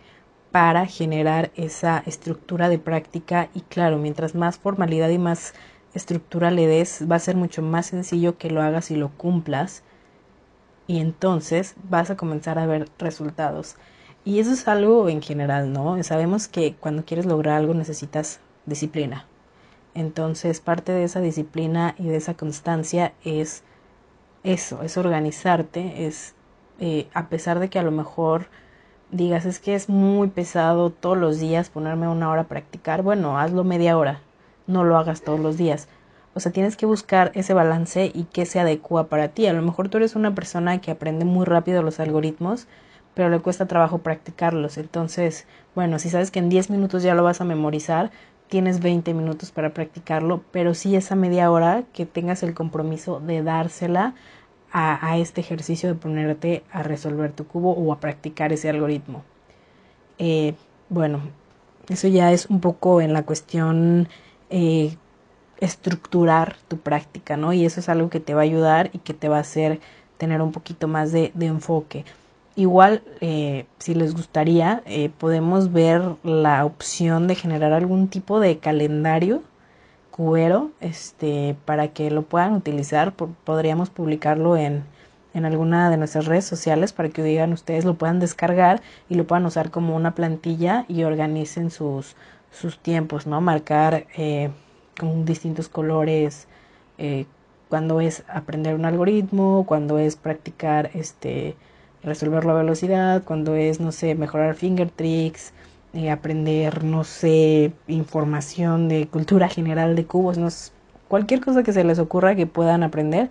para 0.52 0.86
generar 0.88 1.52
esa 1.56 2.04
estructura 2.06 2.70
de 2.70 2.80
práctica 2.80 3.50
y 3.54 3.62
claro, 3.62 3.98
mientras 3.98 4.36
más 4.36 4.58
formalidad 4.58 5.10
y 5.10 5.18
más 5.20 5.54
estructura 5.94 6.52
le 6.52 6.68
des, 6.68 7.06
va 7.10 7.16
a 7.18 7.20
ser 7.20 7.36
mucho 7.36 7.62
más 7.62 7.88
sencillo 7.88 8.38
que 8.38 8.50
lo 8.50 8.62
hagas 8.62 8.92
y 8.92 8.96
lo 8.96 9.10
cumplas 9.10 9.84
y 10.88 11.00
entonces 11.00 11.76
vas 11.90 12.10
a 12.10 12.18
comenzar 12.18 12.60
a 12.60 12.66
ver 12.66 12.90
resultados. 13.00 13.76
Y 14.26 14.40
eso 14.40 14.52
es 14.52 14.68
algo 14.68 15.10
en 15.10 15.22
general, 15.22 15.74
¿no? 15.74 16.02
Sabemos 16.04 16.48
que 16.48 16.76
cuando 16.80 17.04
quieres 17.04 17.26
lograr 17.26 17.58
algo 17.58 17.74
necesitas 17.74 18.40
disciplina. 18.66 19.26
Entonces, 19.96 20.62
parte 20.62 20.92
de 20.92 21.04
esa 21.04 21.20
disciplina 21.20 21.94
y 22.00 22.08
de 22.08 22.16
esa 22.16 22.34
constancia 22.34 23.14
es 23.24 23.64
eso, 24.44 24.82
es 24.82 24.98
organizarte, 24.98 26.06
es 26.08 26.36
eh, 26.80 27.08
a 27.14 27.28
pesar 27.28 27.60
de 27.60 27.70
que 27.70 27.80
a 27.80 27.84
lo 27.84 27.92
mejor 27.92 28.48
digas 29.12 29.46
es 29.46 29.60
que 29.60 29.76
es 29.76 29.90
muy 29.90 30.30
pesado 30.30 30.90
todos 30.90 31.18
los 31.18 31.40
días 31.40 31.70
ponerme 31.70 32.08
una 32.08 32.30
hora 32.30 32.42
a 32.42 32.48
practicar, 32.48 33.04
bueno, 33.04 33.38
hazlo 33.38 33.64
media 33.64 33.98
hora, 33.98 34.22
no 34.68 34.84
lo 34.84 34.98
hagas 34.98 35.22
todos 35.22 35.40
los 35.40 35.58
días. 35.58 35.88
O 36.34 36.40
sea, 36.40 36.52
tienes 36.52 36.76
que 36.76 36.88
buscar 36.88 37.32
ese 37.36 37.54
balance 37.54 38.12
y 38.14 38.24
que 38.24 38.48
se 38.48 38.60
adecua 38.60 39.08
para 39.08 39.28
ti. 39.30 39.46
A 39.46 39.54
lo 39.54 39.62
mejor 39.62 39.90
tú 39.90 39.98
eres 39.98 40.16
una 40.16 40.34
persona 40.34 40.82
que 40.82 40.90
aprende 40.90 41.26
muy 41.26 41.46
rápido 41.46 41.84
los 41.84 42.00
algoritmos, 42.00 42.68
pero 43.14 43.30
le 43.30 43.40
cuesta 43.40 43.68
trabajo 43.68 44.00
practicarlos. 44.00 44.78
Entonces, 44.78 45.46
bueno, 45.76 46.00
si 46.00 46.10
sabes 46.10 46.32
que 46.32 46.40
en 46.40 46.50
10 46.50 46.70
minutos 46.70 47.04
ya 47.04 47.16
lo 47.16 47.24
vas 47.24 47.42
a 47.42 47.46
memorizar, 47.46 48.12
tienes 48.48 48.82
20 48.82 49.14
minutos 49.14 49.52
para 49.52 49.74
practicarlo, 49.74 50.44
pero 50.52 50.74
sí 50.74 50.96
esa 50.96 51.16
media 51.16 51.50
hora 51.52 51.84
que 51.94 52.06
tengas 52.06 52.44
el 52.44 52.54
compromiso 52.54 53.20
de 53.20 53.42
dársela 53.44 54.14
a, 54.72 55.18
este 55.18 55.42
ejercicio 55.42 55.88
de 55.88 55.96
ponerte 55.96 56.64
a 56.72 56.82
resolver 56.82 57.32
tu 57.32 57.46
cubo 57.46 57.74
o 57.74 57.94
a 57.94 58.00
practicar 58.00 58.52
ese 58.54 58.70
algoritmo. 58.70 59.24
Eh, 60.18 60.56
bueno, 60.90 61.20
eso 61.90 62.08
ya 62.08 62.32
es 62.32 62.48
un 62.48 62.60
poco 62.60 63.00
en 63.00 63.14
la 63.14 63.24
cuestión 63.24 64.08
eh, 64.50 64.98
estructurar 65.60 66.56
tu 66.68 66.80
práctica, 66.80 67.38
¿no? 67.38 67.54
Y 67.54 67.66
eso 67.66 67.80
es 67.80 67.90
algo 67.90 68.10
que 68.10 68.20
te 68.20 68.34
va 68.34 68.42
a 68.42 68.46
ayudar 68.46 68.90
y 68.94 68.98
que 69.00 69.14
te 69.14 69.30
va 69.30 69.38
a 69.38 69.42
hacer 69.42 69.80
tener 70.18 70.42
un 70.42 70.52
poquito 70.52 70.88
más 70.88 71.12
de 71.12 71.32
enfoque. 71.40 72.04
Igual, 72.56 73.02
eh, 73.22 73.66
si 73.80 73.96
les 73.96 74.14
gustaría, 74.14 74.84
eh, 74.86 75.10
podemos 75.18 75.72
ver 75.74 76.02
la 76.24 76.66
opción 76.66 77.28
de 77.28 77.36
generar 77.36 77.74
algún 77.74 78.10
tipo 78.10 78.40
de 78.40 78.60
calendario 78.60 79.42
cubero 80.12 80.72
este, 80.80 81.56
para 81.66 81.88
que 81.90 82.12
lo 82.12 82.22
puedan 82.24 82.54
utilizar. 82.54 83.14
podríamos 83.14 83.90
publicarlo 83.90 84.56
en, 84.58 84.84
en 85.34 85.46
alguna 85.46 85.90
de 85.90 85.98
nuestras 85.98 86.28
redes 86.28 86.46
sociales 86.46 86.94
para 86.94 87.10
que 87.10 87.24
digan 87.24 87.54
ustedes 87.54 87.86
lo 87.86 87.96
puedan 87.96 88.20
descargar 88.20 88.82
y 89.10 89.16
lo 89.16 89.26
puedan 89.26 89.46
usar 89.48 89.72
como 89.72 89.96
una 89.96 90.14
plantilla 90.14 90.86
y 90.88 91.04
organicen 91.04 91.72
sus, 91.72 92.16
sus 92.52 92.78
tiempos, 92.80 93.26
¿no? 93.26 93.42
Marcar 93.42 94.06
eh, 94.16 94.52
con 95.00 95.26
distintos 95.26 95.70
colores 95.70 96.48
eh, 97.00 97.26
cuando 97.70 98.00
es 98.02 98.24
aprender 98.28 98.76
un 98.76 98.86
algoritmo, 98.86 99.66
cuando 99.68 99.98
es 99.98 100.16
practicar 100.16 100.92
este 100.94 101.56
resolver 102.04 102.46
la 102.46 102.54
velocidad, 102.54 103.24
cuando 103.24 103.56
es, 103.56 103.80
no 103.80 103.92
sé, 103.92 104.16
mejorar 104.16 104.56
finger 104.56 104.90
tricks, 104.90 105.54
eh, 105.94 106.10
aprender, 106.10 106.84
no 106.84 107.04
sé, 107.04 107.72
información 107.88 108.90
de 108.90 109.08
cultura 109.08 109.48
general 109.48 109.96
de 109.96 110.06
cubos, 110.06 110.38
no 110.38 110.50
cualquier 111.08 111.42
cosa 111.42 111.64
que 111.64 111.74
se 111.74 111.84
les 111.84 112.00
ocurra 112.00 112.36
que 112.36 112.48
puedan 112.48 112.84
aprender, 112.84 113.30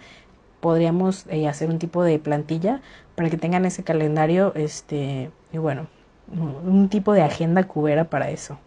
podríamos 0.61 1.27
eh, 1.29 1.49
hacer 1.49 1.69
un 1.71 1.81
tipo 1.81 2.05
de 2.05 2.19
plantilla 2.21 2.81
para 3.17 3.29
que 3.29 3.37
tengan 3.37 3.65
ese 3.65 3.83
calendario, 3.83 4.53
este, 4.55 5.31
y 5.53 5.59
bueno, 5.59 5.89
un 6.33 6.89
tipo 6.89 7.13
de 7.13 7.23
agenda 7.23 7.65
cubera 7.65 8.05
para 8.05 8.31
eso. 8.31 8.59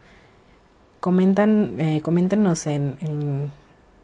Comentan, 1.00 1.80
eh, 1.80 2.02
coméntenos 2.02 2.68
en, 2.68 2.98
en, 3.00 3.52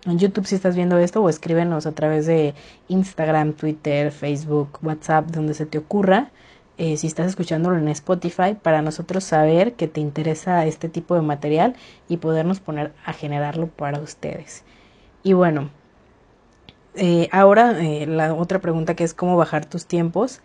en 0.05 0.17
YouTube 0.17 0.45
si 0.45 0.55
estás 0.55 0.75
viendo 0.75 0.97
esto 0.97 1.21
o 1.21 1.29
escríbenos 1.29 1.85
a 1.85 1.91
través 1.91 2.25
de 2.25 2.53
Instagram, 2.87 3.53
Twitter, 3.53 4.11
Facebook, 4.11 4.79
WhatsApp, 4.81 5.27
donde 5.27 5.53
se 5.53 5.65
te 5.65 5.77
ocurra. 5.77 6.31
Eh, 6.77 6.97
si 6.97 7.05
estás 7.05 7.27
escuchándolo 7.27 7.77
en 7.77 7.87
Spotify, 7.89 8.55
para 8.59 8.81
nosotros 8.81 9.23
saber 9.23 9.73
que 9.73 9.87
te 9.87 10.01
interesa 10.01 10.65
este 10.65 10.89
tipo 10.89 11.13
de 11.13 11.21
material 11.21 11.75
y 12.07 12.17
podernos 12.17 12.59
poner 12.59 12.93
a 13.05 13.13
generarlo 13.13 13.67
para 13.67 13.99
ustedes. 13.99 14.63
Y 15.21 15.33
bueno, 15.33 15.69
eh, 16.95 17.29
ahora 17.31 17.79
eh, 17.79 18.07
la 18.07 18.33
otra 18.33 18.59
pregunta 18.59 18.95
que 18.95 19.03
es 19.03 19.13
cómo 19.13 19.37
bajar 19.37 19.65
tus 19.65 19.85
tiempos. 19.85 20.41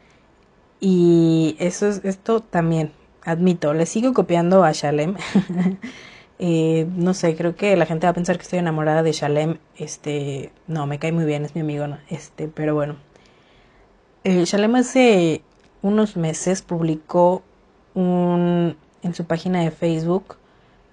Y 0.78 1.56
eso 1.58 1.88
es, 1.88 2.04
esto 2.04 2.40
también, 2.40 2.92
admito, 3.24 3.72
le 3.72 3.86
sigo 3.86 4.12
copiando 4.12 4.62
a 4.64 4.72
Shalem. 4.72 5.16
Eh, 6.38 6.86
no 6.96 7.14
sé, 7.14 7.34
creo 7.36 7.56
que 7.56 7.76
la 7.76 7.86
gente 7.86 8.06
va 8.06 8.10
a 8.10 8.14
pensar 8.14 8.36
que 8.36 8.42
estoy 8.42 8.58
enamorada 8.58 9.02
de 9.02 9.12
Shalem. 9.12 9.58
Este, 9.76 10.52
no, 10.66 10.86
me 10.86 10.98
cae 10.98 11.12
muy 11.12 11.24
bien, 11.24 11.44
es 11.44 11.54
mi 11.54 11.62
amigo. 11.62 11.86
Este, 12.08 12.48
pero 12.48 12.74
bueno. 12.74 12.96
Eh, 14.24 14.44
Shalem 14.44 14.74
hace 14.74 15.42
unos 15.82 16.16
meses 16.16 16.62
publicó 16.62 17.42
un, 17.94 18.76
en 19.02 19.14
su 19.14 19.24
página 19.24 19.60
de 19.60 19.70
Facebook 19.70 20.36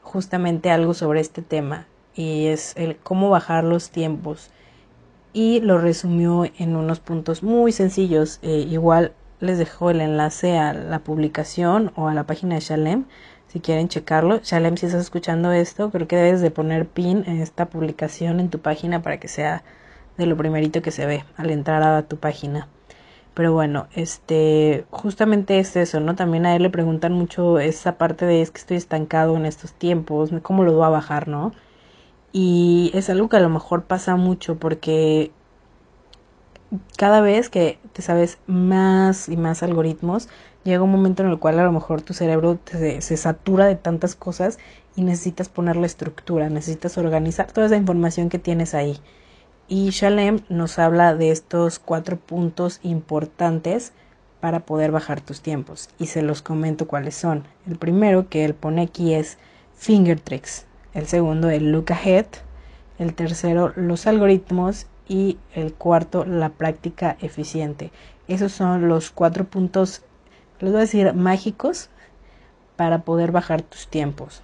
justamente 0.02 0.70
algo 0.70 0.94
sobre 0.94 1.20
este 1.20 1.42
tema 1.42 1.88
y 2.16 2.48
es 2.48 2.74
el 2.78 2.98
cómo 2.98 3.30
bajar 3.30 3.64
los 3.64 3.90
tiempos 3.90 4.52
y 5.34 5.62
lo 5.62 5.80
resumió 5.80 6.46
en 6.60 6.76
unos 6.76 7.00
puntos 7.00 7.42
muy 7.42 7.72
sencillos. 7.72 8.40
Eh, 8.44 8.68
igual 8.70 9.14
les 9.40 9.58
dejo 9.58 9.90
el 9.90 10.00
enlace 10.00 10.58
a 10.58 10.74
la 10.74 11.00
publicación 11.00 11.92
o 11.96 12.08
a 12.08 12.14
la 12.14 12.26
página 12.26 12.56
de 12.56 12.62
Shalem 12.62 13.06
si 13.54 13.60
quieren 13.60 13.88
checarlo. 13.88 14.40
Shalem, 14.44 14.78
si 14.78 14.88
estás 14.88 15.02
escuchando 15.02 15.52
esto, 15.52 15.92
creo 15.92 16.08
que 16.08 16.16
debes 16.16 16.42
de 16.42 16.50
poner 16.50 16.88
pin 16.88 17.24
en 17.28 17.40
esta 17.40 17.68
publicación 17.68 18.40
en 18.40 18.50
tu 18.50 18.58
página 18.60 19.04
para 19.04 19.20
que 19.20 19.28
sea 19.28 19.64
de 20.18 20.26
lo 20.26 20.36
primerito 20.36 20.82
que 20.82 20.90
se 20.90 21.06
ve 21.06 21.24
al 21.38 21.52
entrar 21.52 21.84
a 21.84 22.02
tu 22.02 22.18
página. 22.18 22.68
Pero 23.36 23.54
bueno, 23.54 23.88
este, 23.94 24.86
justamente 24.90 25.60
es 25.60 25.76
eso, 25.76 26.00
¿no? 26.00 26.16
También 26.16 26.48
a 26.48 26.56
él 26.56 26.64
le 26.64 26.72
preguntan 26.72 27.14
mucho 27.14 27.60
esa 27.60 28.00
parte 28.00 28.26
de 28.26 28.42
es 28.42 28.50
que 28.50 28.60
estoy 28.60 28.78
estancado 28.78 29.38
en 29.38 29.46
estos 29.46 29.72
tiempos, 29.74 30.32
¿cómo 30.42 30.64
lo 30.64 30.74
voy 30.74 30.86
a 30.86 30.90
bajar, 30.90 31.28
no? 31.28 31.52
Y 32.32 32.90
es 32.96 33.12
algo 33.12 33.30
que 33.30 33.38
a 33.38 33.40
lo 33.40 33.50
mejor 33.50 33.84
pasa 33.84 34.16
mucho 34.16 34.58
porque 34.58 35.32
cada 36.98 37.22
vez 37.22 37.50
que 37.50 37.78
te 37.94 38.02
sabes 38.02 38.40
más 38.48 39.30
y 39.30 39.38
más 39.38 39.62
algoritmos, 39.62 40.28
llega 40.64 40.84
un 40.84 40.92
momento 40.92 41.24
en 41.24 41.30
el 41.30 41.40
cual 41.40 41.60
a 41.60 41.64
lo 41.64 41.72
mejor 41.72 42.02
tu 42.02 42.14
cerebro 42.14 42.60
se, 42.66 43.18
satura 43.18 43.66
de 43.66 43.76
tantas 43.76 44.16
cosas 44.16 44.60
y 44.96 45.04
necesitas 45.04 45.50
ponerle 45.50 45.86
estructura, 45.86 46.50
necesitas 46.50 46.98
organizar 46.98 47.52
toda 47.52 47.68
esa 47.68 47.78
información 47.78 48.30
que 48.30 48.40
tienes 48.40 48.74
ahí. 48.74 49.00
Y 49.68 49.90
Shalem 49.90 50.42
nos 50.50 50.78
habla 50.80 51.16
de 51.16 51.32
estos 51.32 51.80
cuatro 51.80 52.18
puntos 52.18 52.80
importantes 52.84 53.94
para 54.40 54.60
poder 54.60 54.92
bajar 54.92 55.22
tus 55.22 55.42
tiempos 55.42 55.90
y 55.98 56.08
se 56.08 56.22
los 56.22 56.42
comento 56.42 56.88
cuáles 56.88 57.16
son. 57.16 57.46
El 57.66 57.78
primero 57.78 58.28
que 58.28 58.44
él 58.44 58.54
pone 58.54 58.82
aquí 58.82 59.14
es 59.14 59.38
finger 59.76 60.20
tricks, 60.20 60.66
el 60.94 61.08
segundo 61.08 61.50
el 61.50 61.72
look 61.72 61.92
ahead, 61.92 62.26
el 63.00 63.14
tercero 63.14 63.72
los 63.76 64.06
algoritmos 64.06 64.88
y 65.08 65.38
el 65.54 65.74
cuarto 65.74 66.26
la 66.26 66.50
práctica 66.50 67.18
eficiente. 67.22 67.92
Esos 68.28 68.52
son 68.52 68.88
los 68.88 69.12
cuatro 69.12 69.46
puntos, 69.46 70.02
les 70.64 70.72
voy 70.72 70.80
a 70.80 70.82
decir 70.82 71.14
mágicos 71.14 71.90
para 72.76 73.04
poder 73.04 73.32
bajar 73.32 73.62
tus 73.62 73.88
tiempos. 73.88 74.42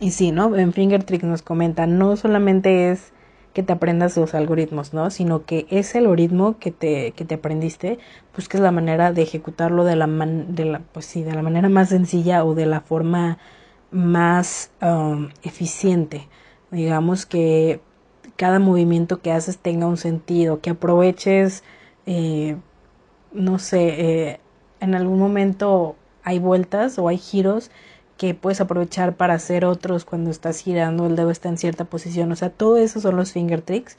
Y 0.00 0.12
sí, 0.12 0.30
¿no? 0.30 0.54
En 0.56 0.72
Fingertricks 0.72 1.24
nos 1.24 1.42
comenta, 1.42 1.86
no 1.86 2.16
solamente 2.16 2.90
es 2.90 3.12
que 3.52 3.62
te 3.64 3.72
aprendas 3.72 4.16
los 4.16 4.34
algoritmos, 4.34 4.94
¿no? 4.94 5.10
Sino 5.10 5.44
que 5.44 5.66
ese 5.70 5.98
algoritmo 5.98 6.58
que 6.58 6.70
te, 6.70 7.12
que 7.12 7.24
te 7.24 7.34
aprendiste, 7.34 7.98
busques 8.36 8.60
la 8.60 8.70
manera 8.70 9.12
de 9.12 9.22
ejecutarlo 9.22 9.82
de 9.84 9.96
la, 9.96 10.06
de 10.06 10.64
la, 10.64 10.80
pues 10.92 11.06
sí, 11.06 11.24
de 11.24 11.34
la 11.34 11.42
manera 11.42 11.68
más 11.68 11.88
sencilla 11.88 12.44
o 12.44 12.54
de 12.54 12.66
la 12.66 12.80
forma 12.80 13.38
más 13.90 14.70
um, 14.80 15.30
eficiente. 15.42 16.28
Digamos 16.70 17.26
que 17.26 17.80
cada 18.36 18.60
movimiento 18.60 19.20
que 19.20 19.32
haces 19.32 19.58
tenga 19.58 19.86
un 19.86 19.96
sentido, 19.96 20.60
que 20.60 20.70
aproveches, 20.70 21.64
eh, 22.06 22.56
no 23.32 23.58
sé, 23.58 23.88
eh, 23.88 24.40
en 24.80 24.94
algún 24.94 25.18
momento 25.18 25.96
hay 26.22 26.38
vueltas 26.38 26.98
o 26.98 27.08
hay 27.08 27.18
giros 27.18 27.70
que 28.16 28.34
puedes 28.34 28.60
aprovechar 28.60 29.16
para 29.16 29.34
hacer 29.34 29.64
otros 29.64 30.04
cuando 30.04 30.30
estás 30.30 30.60
girando, 30.60 31.06
el 31.06 31.16
dedo 31.16 31.30
está 31.30 31.48
en 31.48 31.58
cierta 31.58 31.84
posición, 31.84 32.32
o 32.32 32.36
sea, 32.36 32.50
todo 32.50 32.76
eso 32.76 33.00
son 33.00 33.16
los 33.16 33.32
finger 33.32 33.62
tricks. 33.62 33.96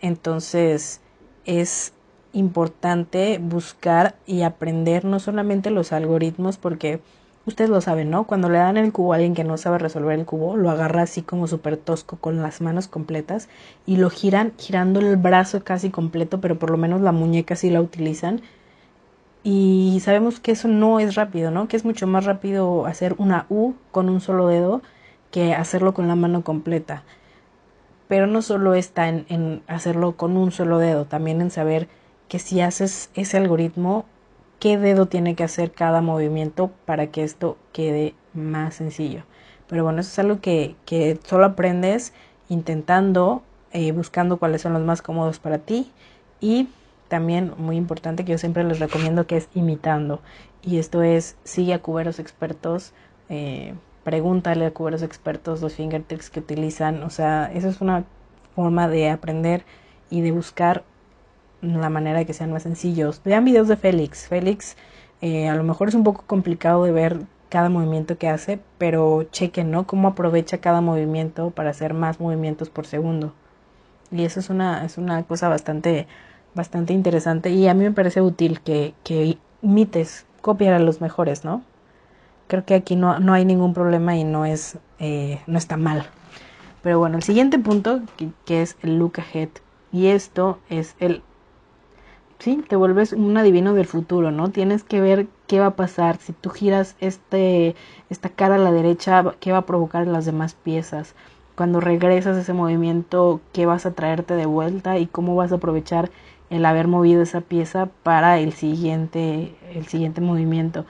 Entonces, 0.00 1.00
es 1.44 1.92
importante 2.32 3.38
buscar 3.38 4.16
y 4.26 4.42
aprender 4.42 5.04
no 5.04 5.20
solamente 5.20 5.70
los 5.70 5.92
algoritmos 5.92 6.58
porque 6.58 7.00
Ustedes 7.46 7.70
lo 7.70 7.80
saben, 7.80 8.10
¿no? 8.10 8.24
Cuando 8.24 8.50
le 8.50 8.58
dan 8.58 8.76
el 8.76 8.92
cubo 8.92 9.12
a 9.12 9.16
alguien 9.16 9.34
que 9.34 9.44
no 9.44 9.56
sabe 9.56 9.78
resolver 9.78 10.18
el 10.18 10.26
cubo, 10.26 10.56
lo 10.58 10.70
agarra 10.70 11.02
así 11.02 11.22
como 11.22 11.46
súper 11.46 11.78
tosco 11.78 12.16
con 12.18 12.42
las 12.42 12.60
manos 12.60 12.86
completas 12.86 13.48
y 13.86 13.96
lo 13.96 14.10
giran 14.10 14.52
girando 14.58 15.00
el 15.00 15.16
brazo 15.16 15.64
casi 15.64 15.88
completo, 15.88 16.40
pero 16.42 16.58
por 16.58 16.70
lo 16.70 16.76
menos 16.76 17.00
la 17.00 17.12
muñeca 17.12 17.56
sí 17.56 17.70
la 17.70 17.80
utilizan. 17.80 18.42
Y 19.42 20.00
sabemos 20.04 20.40
que 20.40 20.52
eso 20.52 20.68
no 20.68 21.00
es 21.00 21.14
rápido, 21.14 21.50
¿no? 21.50 21.68
Que 21.68 21.76
es 21.76 21.84
mucho 21.84 22.06
más 22.06 22.24
rápido 22.24 22.86
hacer 22.86 23.14
una 23.18 23.46
U 23.48 23.74
con 23.90 24.08
un 24.08 24.20
solo 24.20 24.48
dedo 24.48 24.82
que 25.30 25.54
hacerlo 25.54 25.94
con 25.94 26.08
la 26.08 26.14
mano 26.14 26.42
completa. 26.42 27.02
Pero 28.08 28.26
no 28.26 28.42
solo 28.42 28.74
está 28.74 29.08
en, 29.08 29.24
en 29.28 29.62
hacerlo 29.66 30.16
con 30.16 30.36
un 30.36 30.52
solo 30.52 30.78
dedo, 30.78 31.06
también 31.06 31.40
en 31.40 31.50
saber 31.50 31.88
que 32.28 32.38
si 32.38 32.60
haces 32.60 33.10
ese 33.14 33.36
algoritmo 33.38 34.04
qué 34.60 34.76
dedo 34.78 35.06
tiene 35.06 35.34
que 35.34 35.42
hacer 35.42 35.72
cada 35.72 36.02
movimiento 36.02 36.70
para 36.84 37.08
que 37.08 37.24
esto 37.24 37.56
quede 37.72 38.14
más 38.34 38.74
sencillo. 38.74 39.22
Pero 39.66 39.84
bueno, 39.84 40.00
eso 40.00 40.10
es 40.10 40.18
algo 40.18 40.40
que, 40.40 40.76
que 40.84 41.18
solo 41.24 41.46
aprendes 41.46 42.12
intentando, 42.48 43.42
eh, 43.72 43.92
buscando 43.92 44.36
cuáles 44.36 44.62
son 44.62 44.74
los 44.74 44.82
más 44.82 45.00
cómodos 45.02 45.38
para 45.38 45.58
ti 45.58 45.90
y 46.40 46.68
también 47.10 47.52
muy 47.58 47.76
importante 47.76 48.24
que 48.24 48.32
yo 48.32 48.38
siempre 48.38 48.64
les 48.64 48.78
recomiendo 48.78 49.26
que 49.26 49.36
es 49.36 49.48
imitando. 49.54 50.22
Y 50.62 50.78
esto 50.78 51.02
es, 51.02 51.36
sigue 51.44 51.74
a 51.74 51.82
cuberos 51.82 52.18
expertos, 52.18 52.94
eh, 53.28 53.74
pregúntale 54.04 54.64
a 54.64 54.70
cuberos 54.70 55.02
expertos 55.02 55.60
los 55.60 55.74
fingertips 55.74 56.30
que 56.30 56.40
utilizan. 56.40 57.02
O 57.02 57.10
sea, 57.10 57.50
eso 57.52 57.68
es 57.68 57.82
una 57.82 58.04
forma 58.54 58.88
de 58.88 59.10
aprender 59.10 59.64
y 60.08 60.22
de 60.22 60.32
buscar 60.32 60.84
la 61.60 61.90
manera 61.90 62.20
de 62.20 62.26
que 62.26 62.32
sean 62.32 62.52
más 62.52 62.62
sencillos. 62.62 63.20
Vean 63.24 63.44
videos 63.44 63.68
de 63.68 63.76
Félix. 63.76 64.28
Félix 64.28 64.76
eh, 65.20 65.48
a 65.48 65.54
lo 65.54 65.64
mejor 65.64 65.88
es 65.88 65.94
un 65.94 66.04
poco 66.04 66.24
complicado 66.26 66.84
de 66.84 66.92
ver 66.92 67.20
cada 67.50 67.68
movimiento 67.68 68.16
que 68.16 68.28
hace, 68.28 68.60
pero 68.78 69.24
chequen, 69.24 69.70
¿no? 69.70 69.86
Cómo 69.86 70.08
aprovecha 70.08 70.58
cada 70.58 70.80
movimiento 70.80 71.50
para 71.50 71.70
hacer 71.70 71.92
más 71.92 72.20
movimientos 72.20 72.70
por 72.70 72.86
segundo. 72.86 73.34
Y 74.12 74.24
eso 74.24 74.40
es 74.40 74.50
una, 74.50 74.84
es 74.84 74.98
una 74.98 75.22
cosa 75.24 75.48
bastante, 75.48 76.06
bastante 76.54 76.92
interesante 76.92 77.50
y 77.50 77.68
a 77.68 77.74
mí 77.74 77.84
me 77.84 77.92
parece 77.92 78.20
útil 78.20 78.60
que, 78.60 78.94
que 79.04 79.38
imites, 79.62 80.26
copiar 80.40 80.74
a 80.74 80.78
los 80.78 81.00
mejores, 81.00 81.44
¿no? 81.44 81.62
Creo 82.46 82.64
que 82.64 82.74
aquí 82.74 82.96
no, 82.96 83.20
no 83.20 83.32
hay 83.32 83.44
ningún 83.44 83.74
problema 83.74 84.16
y 84.16 84.24
no 84.24 84.44
es, 84.44 84.78
eh, 84.98 85.40
no 85.46 85.58
está 85.58 85.76
mal. 85.76 86.06
Pero 86.82 86.98
bueno, 86.98 87.16
el 87.16 87.22
siguiente 87.22 87.58
punto, 87.58 88.00
que, 88.46 88.62
es 88.62 88.76
el 88.82 88.98
look 88.98 89.20
ahead. 89.20 89.50
Y 89.92 90.06
esto 90.06 90.58
es 90.68 90.96
el 90.98 91.22
sí, 92.38 92.64
te 92.66 92.76
vuelves 92.76 93.12
un 93.12 93.36
adivino 93.36 93.74
del 93.74 93.86
futuro, 93.86 94.30
¿no? 94.30 94.50
Tienes 94.50 94.82
que 94.82 95.00
ver 95.00 95.28
qué 95.46 95.60
va 95.60 95.66
a 95.66 95.76
pasar. 95.76 96.16
Si 96.18 96.32
tú 96.32 96.50
giras 96.50 96.96
este, 97.00 97.76
esta 98.08 98.30
cara 98.30 98.54
a 98.54 98.58
la 98.58 98.72
derecha, 98.72 99.24
¿qué 99.40 99.52
va 99.52 99.58
a 99.58 99.66
provocar 99.66 100.02
en 100.04 100.12
las 100.12 100.24
demás 100.24 100.54
piezas? 100.54 101.14
Cuando 101.54 101.80
regresas 101.80 102.36
ese 102.38 102.54
movimiento, 102.54 103.40
¿qué 103.52 103.66
vas 103.66 103.84
a 103.84 103.92
traerte 103.92 104.34
de 104.34 104.46
vuelta 104.46 104.98
y 104.98 105.06
cómo 105.06 105.36
vas 105.36 105.52
a 105.52 105.56
aprovechar 105.56 106.10
el 106.50 106.66
haber 106.66 106.88
movido 106.88 107.22
esa 107.22 107.40
pieza 107.40 107.88
para 108.02 108.38
el 108.38 108.52
siguiente, 108.52 109.54
el 109.72 109.86
siguiente 109.86 110.20
movimiento? 110.20 110.84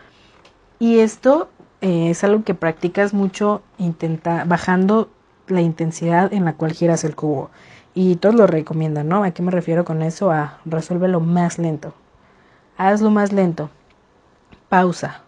Y 0.78 0.98
esto 0.98 1.48
eh, 1.80 2.10
es 2.10 2.24
algo 2.24 2.42
que 2.44 2.54
practicas 2.54 3.14
mucho 3.14 3.62
intenta, 3.78 4.44
bajando 4.44 5.08
la 5.46 5.60
intensidad 5.60 6.32
en 6.32 6.44
la 6.44 6.54
cual 6.54 6.72
giras 6.72 7.04
el 7.04 7.14
cubo. 7.14 7.50
Y 7.94 8.16
todos 8.16 8.34
lo 8.34 8.46
recomiendan, 8.46 9.08
¿no? 9.08 9.24
¿A 9.24 9.30
qué 9.32 9.42
me 9.42 9.50
refiero 9.50 9.84
con 9.84 10.02
eso? 10.02 10.30
A 10.30 10.58
resuélvelo 10.64 11.20
más 11.20 11.58
lento. 11.58 11.94
Hazlo 12.76 13.10
más 13.10 13.32
lento. 13.32 13.68
Pausa. 14.68 15.22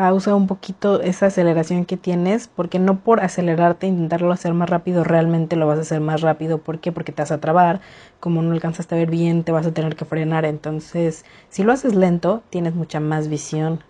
Pausa 0.00 0.34
un 0.34 0.46
poquito 0.46 1.02
esa 1.02 1.26
aceleración 1.26 1.84
que 1.84 1.98
tienes, 1.98 2.48
porque 2.48 2.78
no 2.78 3.00
por 3.00 3.20
acelerarte, 3.20 3.86
intentarlo 3.86 4.32
hacer 4.32 4.54
más 4.54 4.70
rápido, 4.70 5.04
realmente 5.04 5.56
lo 5.56 5.66
vas 5.66 5.76
a 5.78 5.82
hacer 5.82 6.00
más 6.00 6.22
rápido. 6.22 6.56
¿Por 6.56 6.78
qué? 6.80 6.90
Porque 6.90 7.12
te 7.12 7.20
vas 7.20 7.32
a 7.32 7.40
trabar. 7.40 7.82
Como 8.18 8.40
no 8.40 8.52
alcanzas 8.52 8.90
a 8.90 8.96
ver 8.96 9.10
bien, 9.10 9.44
te 9.44 9.52
vas 9.52 9.66
a 9.66 9.74
tener 9.74 9.96
que 9.96 10.06
frenar. 10.06 10.46
Entonces, 10.46 11.26
si 11.50 11.64
lo 11.64 11.72
haces 11.72 11.94
lento, 11.94 12.42
tienes 12.48 12.74
mucha 12.74 12.98
más 12.98 13.28
visión. 13.28 13.84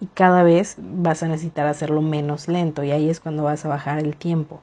Y 0.00 0.06
cada 0.08 0.42
vez 0.42 0.76
vas 0.78 1.22
a 1.22 1.28
necesitar 1.28 1.66
hacerlo 1.66 2.02
menos 2.02 2.48
lento. 2.48 2.84
Y 2.84 2.90
ahí 2.90 3.08
es 3.08 3.20
cuando 3.20 3.44
vas 3.44 3.64
a 3.64 3.68
bajar 3.68 3.98
el 3.98 4.14
tiempo. 4.16 4.60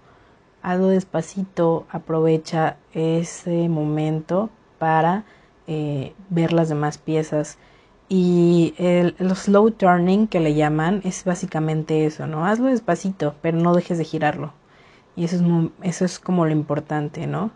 hazlo 0.62 0.90
despacito, 0.90 1.88
aprovecha 1.90 2.78
ese 2.94 3.70
momento 3.70 4.50
para 4.80 5.26
eh, 5.68 6.14
ver 6.30 6.54
las 6.54 6.70
demás 6.70 6.98
piezas. 7.00 7.58
Y 8.10 8.74
el, 8.78 9.16
slow 9.36 9.72
turning 9.72 10.28
que 10.28 10.40
le 10.40 10.54
llaman 10.54 11.02
es 11.04 11.24
básicamente 11.24 12.06
eso, 12.06 12.28
¿no? 12.28 12.46
Hazlo 12.46 12.68
despacito, 12.68 13.36
pero 13.42 13.58
no 13.58 13.74
dejes 13.74 13.98
de 13.98 14.04
girarlo. 14.04 14.54
Y 15.16 15.26
eso 15.26 15.38
es, 15.38 15.44
eso 15.82 16.06
es 16.06 16.20
como 16.20 16.46
lo 16.46 16.52
importante, 16.52 17.28
¿no? 17.28 17.52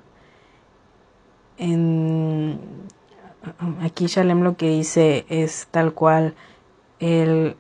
En, 1.58 2.60
aquí 3.82 4.08
Shalem 4.08 4.42
lo 4.42 4.58
que 4.58 4.70
dice 4.70 5.26
es 5.30 5.68
tal 5.72 5.94
cual 5.94 6.36
el 7.00 7.56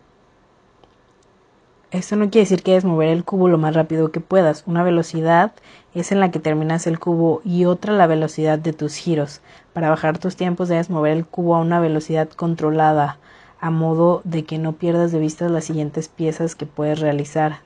esto 1.91 2.17
no 2.17 2.29
quiere 2.29 2.43
decir 2.43 2.63
que 2.63 2.71
debes 2.71 2.83
mover 2.83 3.09
el 3.09 3.23
cubo 3.23 3.47
lo 3.47 3.57
más 3.57 3.73
rápido 3.73 4.11
que 4.11 4.19
puedas. 4.19 4.63
Una 4.67 4.83
velocidad 4.83 5.53
es 5.93 6.11
en 6.11 6.19
la 6.19 6.31
que 6.31 6.39
terminas 6.39 6.85
el 6.85 6.99
cubo 6.99 7.41
y 7.45 7.65
otra 7.65 7.93
la 7.93 8.07
velocidad 8.07 8.59
de 8.59 8.73
tus 8.73 8.95
giros. 8.95 9.41
Para 9.73 9.89
bajar 9.89 10.17
tus 10.17 10.35
tiempos 10.35 10.67
debes 10.67 10.89
mover 10.89 11.15
el 11.15 11.25
cubo 11.25 11.55
a 11.55 11.61
una 11.61 11.79
velocidad 11.79 12.29
controlada, 12.29 13.19
a 13.61 13.71
modo 13.71 14.21
de 14.25 14.43
que 14.43 14.57
no 14.57 14.73
pierdas 14.73 15.11
de 15.13 15.19
vista 15.19 15.47
las 15.47 15.63
siguientes 15.63 16.09
piezas 16.09 16.55
que 16.55 16.65
puedes 16.65 16.99
realizar. 16.99 17.61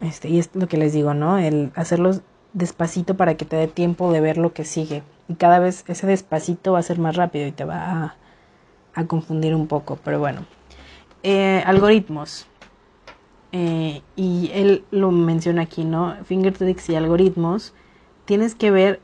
Este, 0.00 0.28
y 0.28 0.38
es 0.38 0.50
lo 0.54 0.68
que 0.68 0.76
les 0.76 0.92
digo, 0.92 1.14
¿no? 1.14 1.38
El 1.38 1.72
hacerlos 1.74 2.20
despacito 2.52 3.16
para 3.16 3.36
que 3.36 3.44
te 3.44 3.56
dé 3.56 3.66
tiempo 3.66 4.12
de 4.12 4.20
ver 4.20 4.38
lo 4.38 4.52
que 4.52 4.64
sigue. 4.64 5.02
Y 5.28 5.34
cada 5.34 5.58
vez 5.58 5.84
ese 5.88 6.06
despacito 6.06 6.74
va 6.74 6.78
a 6.78 6.82
ser 6.82 6.98
más 7.00 7.16
rápido 7.16 7.46
y 7.48 7.52
te 7.52 7.64
va 7.64 7.90
a, 7.90 8.16
a 8.94 9.04
confundir 9.06 9.54
un 9.54 9.66
poco, 9.66 9.98
pero 10.04 10.20
bueno. 10.20 10.46
Eh, 11.26 11.62
algoritmos. 11.64 12.46
Eh, 13.52 14.02
y 14.14 14.50
él 14.52 14.84
lo 14.90 15.10
menciona 15.10 15.62
aquí, 15.62 15.82
¿no? 15.84 16.16
Fingertricks 16.24 16.90
y 16.90 16.96
algoritmos. 16.96 17.72
Tienes 18.26 18.54
que 18.54 18.70
ver 18.70 19.00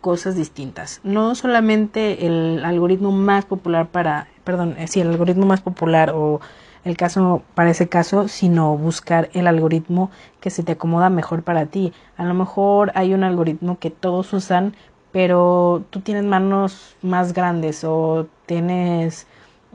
cosas 0.00 0.34
distintas. 0.34 1.00
No 1.04 1.36
solamente 1.36 2.26
el 2.26 2.64
algoritmo 2.64 3.12
más 3.12 3.44
popular 3.44 3.86
para, 3.86 4.26
perdón, 4.42 4.74
eh, 4.76 4.88
sí, 4.88 5.00
el 5.00 5.08
algoritmo 5.08 5.46
más 5.46 5.60
popular 5.60 6.10
o 6.10 6.40
el 6.84 6.96
caso 6.96 7.42
para 7.54 7.70
ese 7.70 7.88
caso, 7.88 8.26
sino 8.26 8.76
buscar 8.76 9.30
el 9.32 9.46
algoritmo 9.46 10.10
que 10.40 10.50
se 10.50 10.64
te 10.64 10.72
acomoda 10.72 11.10
mejor 11.10 11.44
para 11.44 11.66
ti. 11.66 11.92
A 12.16 12.24
lo 12.24 12.34
mejor 12.34 12.90
hay 12.96 13.14
un 13.14 13.22
algoritmo 13.22 13.78
que 13.78 13.90
todos 13.90 14.32
usan, 14.32 14.74
pero 15.12 15.84
tú 15.90 16.00
tienes 16.00 16.24
manos 16.24 16.96
más 17.02 17.34
grandes 17.34 17.84
o 17.84 18.26
tienes 18.46 19.28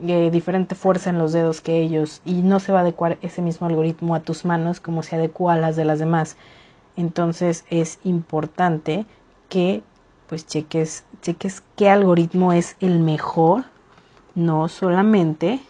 eh, 0.06 0.30
diferente 0.30 0.74
fuerza 0.74 1.10
en 1.10 1.18
los 1.18 1.32
dedos 1.32 1.60
que 1.60 1.80
ellos 1.80 2.20
y 2.24 2.42
no 2.42 2.60
se 2.60 2.72
va 2.72 2.78
a 2.78 2.82
adecuar 2.82 3.18
ese 3.22 3.42
mismo 3.42 3.66
algoritmo 3.66 4.14
a 4.14 4.20
tus 4.20 4.44
manos 4.44 4.80
como 4.80 5.02
se 5.02 5.16
adecua 5.16 5.54
a 5.54 5.58
las 5.58 5.76
de 5.76 5.84
las 5.84 5.98
demás. 5.98 6.36
Entonces 6.96 7.64
es 7.70 7.98
importante 8.04 9.06
que 9.48 9.82
pues 10.28 10.46
cheques, 10.46 11.04
cheques 11.20 11.62
qué 11.76 11.90
algoritmo 11.90 12.52
es 12.52 12.76
el 12.80 12.98
mejor, 13.00 13.64
no 14.34 14.68
solamente 14.68 15.60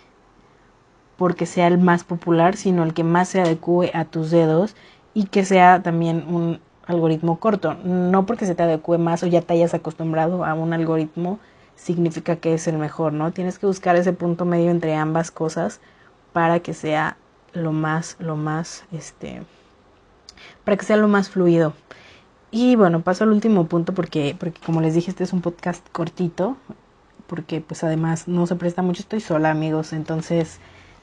porque 1.16 1.46
sea 1.46 1.66
el 1.66 1.78
más 1.78 2.04
popular, 2.04 2.56
sino 2.56 2.82
el 2.82 2.94
que 2.94 3.04
más 3.04 3.28
se 3.28 3.40
adecue 3.40 3.90
a 3.94 4.04
tus 4.04 4.30
dedos 4.30 4.74
y 5.14 5.24
que 5.26 5.44
sea 5.44 5.82
también 5.82 6.24
un 6.28 6.60
algoritmo 6.86 7.38
corto. 7.38 7.74
No 7.84 8.26
porque 8.26 8.46
se 8.46 8.54
te 8.54 8.62
adecue 8.62 8.98
más 8.98 9.22
o 9.22 9.26
ya 9.26 9.42
te 9.42 9.54
hayas 9.54 9.74
acostumbrado 9.74 10.44
a 10.44 10.54
un 10.54 10.72
algoritmo 10.72 11.38
significa 11.82 12.36
que 12.36 12.54
es 12.54 12.68
el 12.68 12.78
mejor, 12.78 13.12
¿no? 13.12 13.32
Tienes 13.32 13.58
que 13.58 13.66
buscar 13.66 13.96
ese 13.96 14.12
punto 14.12 14.44
medio 14.44 14.70
entre 14.70 14.94
ambas 14.94 15.30
cosas 15.30 15.80
para 16.32 16.60
que 16.60 16.74
sea 16.74 17.16
lo 17.52 17.72
más, 17.72 18.16
lo 18.20 18.36
más, 18.36 18.84
este, 18.92 19.42
para 20.64 20.76
que 20.76 20.84
sea 20.84 20.96
lo 20.96 21.08
más 21.08 21.30
fluido. 21.30 21.74
Y 22.50 22.76
bueno, 22.76 23.02
paso 23.02 23.24
al 23.24 23.32
último 23.32 23.66
punto 23.66 23.94
porque, 23.94 24.36
porque 24.38 24.60
como 24.64 24.80
les 24.80 24.94
dije, 24.94 25.10
este 25.10 25.24
es 25.24 25.32
un 25.32 25.40
podcast 25.40 25.84
cortito, 25.90 26.56
porque 27.26 27.60
pues 27.60 27.82
además 27.82 28.28
no 28.28 28.46
se 28.46 28.56
presta 28.56 28.82
mucho, 28.82 29.02
estoy 29.02 29.20
sola 29.20 29.50
amigos, 29.50 29.92
entonces 29.92 30.60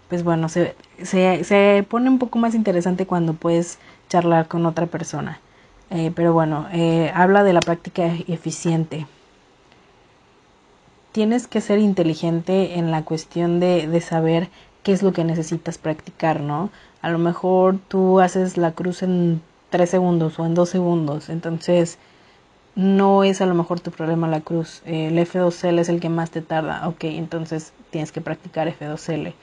pues 0.09 0.23
bueno, 0.23 0.49
se, 0.49 0.75
se, 1.03 1.43
se 1.43 1.85
pone 1.87 2.09
un 2.09 2.19
poco 2.19 2.39
más 2.39 2.55
interesante 2.55 3.05
cuando 3.05 3.33
puedes 3.33 3.79
charlar 4.09 4.47
con 4.47 4.65
otra 4.65 4.87
persona. 4.87 5.39
Eh, 5.91 6.11
pero 6.15 6.33
bueno, 6.33 6.67
eh, 6.71 7.11
habla 7.13 7.43
de 7.43 7.53
la 7.53 7.59
práctica 7.59 8.05
eficiente. 8.27 9.07
Tienes 11.11 11.47
que 11.47 11.61
ser 11.61 11.79
inteligente 11.79 12.77
en 12.77 12.91
la 12.91 13.03
cuestión 13.03 13.59
de, 13.59 13.87
de 13.87 14.01
saber 14.01 14.49
qué 14.83 14.91
es 14.91 15.03
lo 15.03 15.11
que 15.13 15.23
necesitas 15.23 15.77
practicar, 15.77 16.41
¿no? 16.41 16.69
A 17.01 17.09
lo 17.09 17.17
mejor 17.17 17.79
tú 17.87 18.19
haces 18.19 18.57
la 18.57 18.71
cruz 18.71 19.03
en 19.03 19.41
tres 19.69 19.89
segundos 19.89 20.39
o 20.39 20.45
en 20.45 20.55
dos 20.55 20.69
segundos, 20.69 21.29
entonces 21.29 21.97
no 22.75 23.23
es 23.23 23.41
a 23.41 23.45
lo 23.45 23.55
mejor 23.55 23.79
tu 23.79 23.91
problema 23.91 24.27
la 24.27 24.41
cruz. 24.41 24.81
El 24.85 25.17
F2L 25.17 25.79
es 25.79 25.89
el 25.89 25.99
que 25.99 26.09
más 26.09 26.31
te 26.31 26.41
tarda, 26.41 26.87
ok, 26.87 27.03
entonces 27.05 27.73
tienes 27.89 28.11
que 28.11 28.21
practicar 28.21 28.67
F2L 28.67 29.33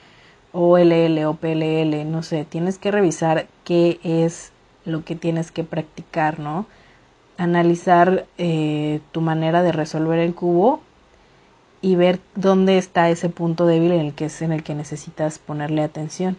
o 0.53 0.77
LL 0.77 1.25
o 1.25 1.35
PLL, 1.35 2.09
no 2.09 2.23
sé, 2.23 2.45
tienes 2.45 2.77
que 2.77 2.91
revisar 2.91 3.47
qué 3.63 3.99
es 4.03 4.51
lo 4.85 5.03
que 5.03 5.15
tienes 5.15 5.51
que 5.51 5.63
practicar, 5.63 6.39
¿no? 6.39 6.65
Analizar 7.37 8.25
eh, 8.37 9.01
tu 9.11 9.21
manera 9.21 9.61
de 9.61 9.71
resolver 9.71 10.19
el 10.19 10.33
cubo 10.33 10.81
y 11.81 11.95
ver 11.95 12.19
dónde 12.35 12.77
está 12.77 13.09
ese 13.09 13.29
punto 13.29 13.65
débil 13.65 13.91
en 13.91 14.07
el 14.07 14.13
que 14.13 14.25
es 14.25 14.41
en 14.41 14.51
el 14.51 14.63
que 14.63 14.75
necesitas 14.75 15.39
ponerle 15.39 15.83
atención. 15.83 16.37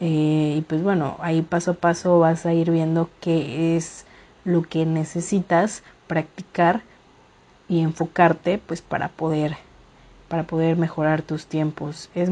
Eh, 0.00 0.56
y 0.58 0.60
pues 0.62 0.82
bueno, 0.82 1.16
ahí 1.20 1.42
paso 1.42 1.72
a 1.72 1.74
paso 1.74 2.18
vas 2.18 2.46
a 2.46 2.52
ir 2.52 2.70
viendo 2.70 3.10
qué 3.20 3.76
es 3.76 4.04
lo 4.44 4.62
que 4.62 4.86
necesitas 4.86 5.82
practicar 6.06 6.82
y 7.68 7.80
enfocarte 7.80 8.58
pues 8.58 8.80
para 8.80 9.08
poder 9.08 9.56
para 10.28 10.44
poder 10.44 10.76
mejorar 10.76 11.22
tus 11.22 11.46
tiempos. 11.46 12.10
Es 12.14 12.30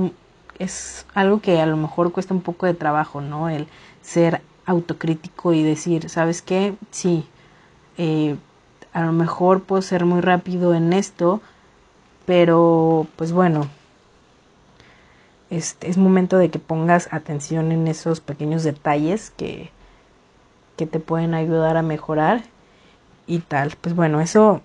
es 0.59 1.07
algo 1.15 1.41
que 1.41 1.61
a 1.61 1.67
lo 1.67 1.77
mejor 1.77 2.13
cuesta 2.13 2.35
un 2.35 2.41
poco 2.41 2.67
de 2.67 2.75
trabajo, 2.75 3.21
¿no? 3.21 3.49
El 3.49 3.67
ser 4.03 4.43
autocrítico 4.65 5.53
y 5.53 5.63
decir, 5.63 6.09
¿sabes 6.09 6.43
qué? 6.43 6.75
Sí, 6.91 7.27
eh, 7.99 8.37
a 8.93 9.03
lo 9.03 9.13
mejor 9.13 9.63
puedo 9.63 9.83
ser 9.83 10.05
muy 10.05 10.21
rápido 10.21 10.75
en 10.75 10.93
esto, 10.93 11.41
pero 12.27 13.07
pues 13.17 13.33
bueno, 13.33 13.69
es, 15.51 15.77
es 15.81 15.97
momento 15.97 16.39
de 16.39 16.51
que 16.51 16.59
pongas 16.59 17.09
atención 17.13 17.73
en 17.73 17.89
esos 17.89 18.21
pequeños 18.21 18.65
detalles 18.65 19.31
que, 19.31 19.71
que 20.77 20.87
te 20.87 21.01
pueden 21.01 21.35
ayudar 21.35 21.77
a 21.77 21.83
mejorar 21.83 22.43
y 23.27 23.39
tal. 23.39 23.75
Pues 23.81 23.95
bueno, 23.95 24.21
eso 24.21 24.61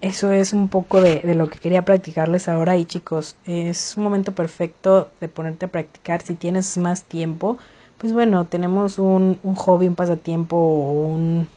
eso 0.00 0.32
es 0.32 0.52
un 0.52 0.68
poco 0.68 1.00
de, 1.02 1.20
de, 1.20 1.34
lo 1.34 1.48
que 1.48 1.58
quería 1.58 1.84
practicarles 1.84 2.48
ahora 2.48 2.76
y 2.76 2.86
chicos, 2.86 3.36
es 3.44 3.96
un 3.98 4.04
momento 4.04 4.32
perfecto 4.32 5.10
de 5.20 5.28
ponerte 5.28 5.66
a 5.66 5.68
practicar. 5.68 6.22
Si 6.22 6.34
tienes 6.34 6.78
más 6.78 7.04
tiempo, 7.04 7.58
pues 7.98 8.12
bueno, 8.14 8.46
tenemos 8.46 8.98
un, 8.98 9.38
un 9.42 9.54
hobby, 9.56 9.88
un 9.88 9.96
pasatiempo 9.96 10.56
o 10.56 11.06
un, 11.06 11.48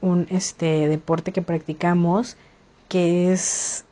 un 0.00 0.26
este, 0.30 0.86
deporte 0.88 1.32
que 1.32 1.42
practicamos 1.42 2.36
que 2.92 3.32
es 3.32 3.86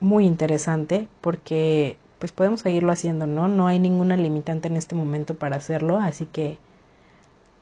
muy 0.00 0.26
interesante 0.26 1.08
porque 1.22 1.96
pues 2.18 2.30
podemos 2.30 2.60
seguirlo 2.60 2.92
haciendo, 2.92 3.26
¿no? 3.26 3.48
No 3.48 3.68
hay 3.68 3.78
ninguna 3.78 4.18
limitante 4.18 4.68
en 4.68 4.76
este 4.76 4.94
momento 4.94 5.34
para 5.34 5.56
hacerlo, 5.56 5.98
así 5.98 6.26
que 6.26 6.58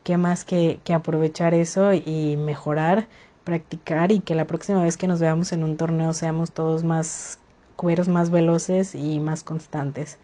qué 0.03 0.17
más 0.17 0.45
que, 0.45 0.81
aprovechar 0.93 1.55
eso 1.55 1.95
y 1.95 2.37
mejorar 2.37 3.07
practicar 3.45 4.11
y 4.11 4.19
que 4.19 4.35
la 4.35 4.49
próxima 4.49 4.83
vez 4.83 4.97
que 4.97 5.07
nos 5.07 5.21
veamos 5.21 5.53
en 5.53 5.63
un 5.63 5.77
torneo 5.77 6.13
seamos 6.15 6.51
todos 6.51 6.83
más 6.83 7.39
cueros, 7.77 8.09
más 8.09 8.31
veloces 8.31 8.97
y 8.97 9.21
más 9.21 9.45
constantes. 9.45 10.19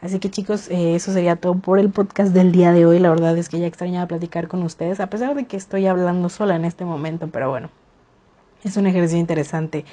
Así 0.00 0.20
que 0.20 0.30
chicos, 0.30 0.70
eh, 0.70 0.94
eso 0.94 1.12
sería 1.12 1.34
todo 1.34 1.56
por 1.56 1.80
el 1.80 1.90
podcast 1.90 2.32
del 2.32 2.52
día 2.52 2.70
de 2.70 2.86
hoy. 2.86 3.00
La 3.00 3.10
verdad 3.10 3.36
es 3.36 3.48
que 3.48 3.58
ya 3.58 3.66
extrañaba 3.66 4.06
platicar 4.06 4.46
con 4.46 4.62
ustedes, 4.62 5.00
a 5.00 5.10
pesar 5.10 5.34
de 5.34 5.46
que 5.46 5.56
estoy 5.56 5.88
hablando 5.88 6.28
sola 6.28 6.54
en 6.54 6.64
este 6.64 6.84
momento, 6.84 7.28
pero 7.32 7.50
bueno, 7.50 7.70
es 8.64 8.76
un 8.76 8.86
ejercicio 8.86 9.18
interesante. 9.18 9.84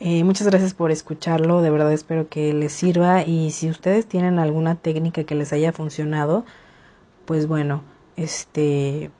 Eh, 0.00 0.24
muchas 0.24 0.46
gracias 0.48 0.74
por 0.74 0.90
escucharlo, 0.90 1.62
de 1.62 1.70
verdad 1.70 1.92
espero 1.92 2.28
que 2.28 2.52
les 2.54 2.72
sirva 2.72 3.22
y 3.22 3.50
si 3.52 3.70
ustedes 3.70 4.06
tienen 4.06 4.38
alguna 4.38 4.74
técnica 4.74 5.24
que 5.24 5.34
les 5.34 5.52
haya 5.52 5.72
funcionado, 5.72 6.44
pues 7.24 7.46
bueno, 7.46 7.82
este 8.16 9.10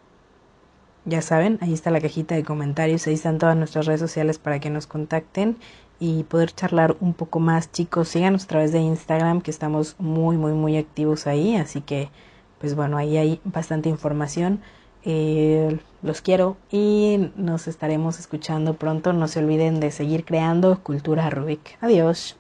ya 1.04 1.20
saben, 1.22 1.58
ahí 1.60 1.72
está 1.72 1.90
la 1.90 2.00
cajita 2.00 2.34
de 2.34 2.44
comentarios, 2.44 3.06
ahí 3.06 3.14
están 3.14 3.38
todas 3.38 3.56
nuestras 3.56 3.86
redes 3.86 4.00
sociales 4.00 4.38
para 4.38 4.60
que 4.60 4.70
nos 4.70 4.86
contacten 4.86 5.56
y 5.98 6.24
poder 6.24 6.52
charlar 6.52 6.96
un 7.00 7.14
poco 7.14 7.40
más, 7.40 7.70
chicos. 7.70 8.08
Síganos 8.08 8.44
a 8.44 8.48
través 8.48 8.72
de 8.72 8.80
Instagram, 8.80 9.40
que 9.40 9.50
estamos 9.50 9.96
muy, 9.98 10.36
muy, 10.36 10.52
muy 10.52 10.76
activos 10.76 11.26
ahí, 11.26 11.56
así 11.56 11.80
que, 11.80 12.10
pues 12.60 12.74
bueno, 12.74 12.96
ahí 12.96 13.16
hay 13.16 13.40
bastante 13.44 13.88
información. 13.88 14.60
Eh, 15.04 15.78
los 16.02 16.20
quiero 16.20 16.56
y 16.70 17.30
nos 17.36 17.68
estaremos 17.68 18.18
escuchando 18.18 18.74
pronto. 18.74 19.12
No 19.12 19.28
se 19.28 19.40
olviden 19.40 19.80
de 19.80 19.90
seguir 19.90 20.24
creando 20.24 20.82
cultura 20.82 21.30
Rubik. 21.30 21.78
Adiós. 21.80 22.36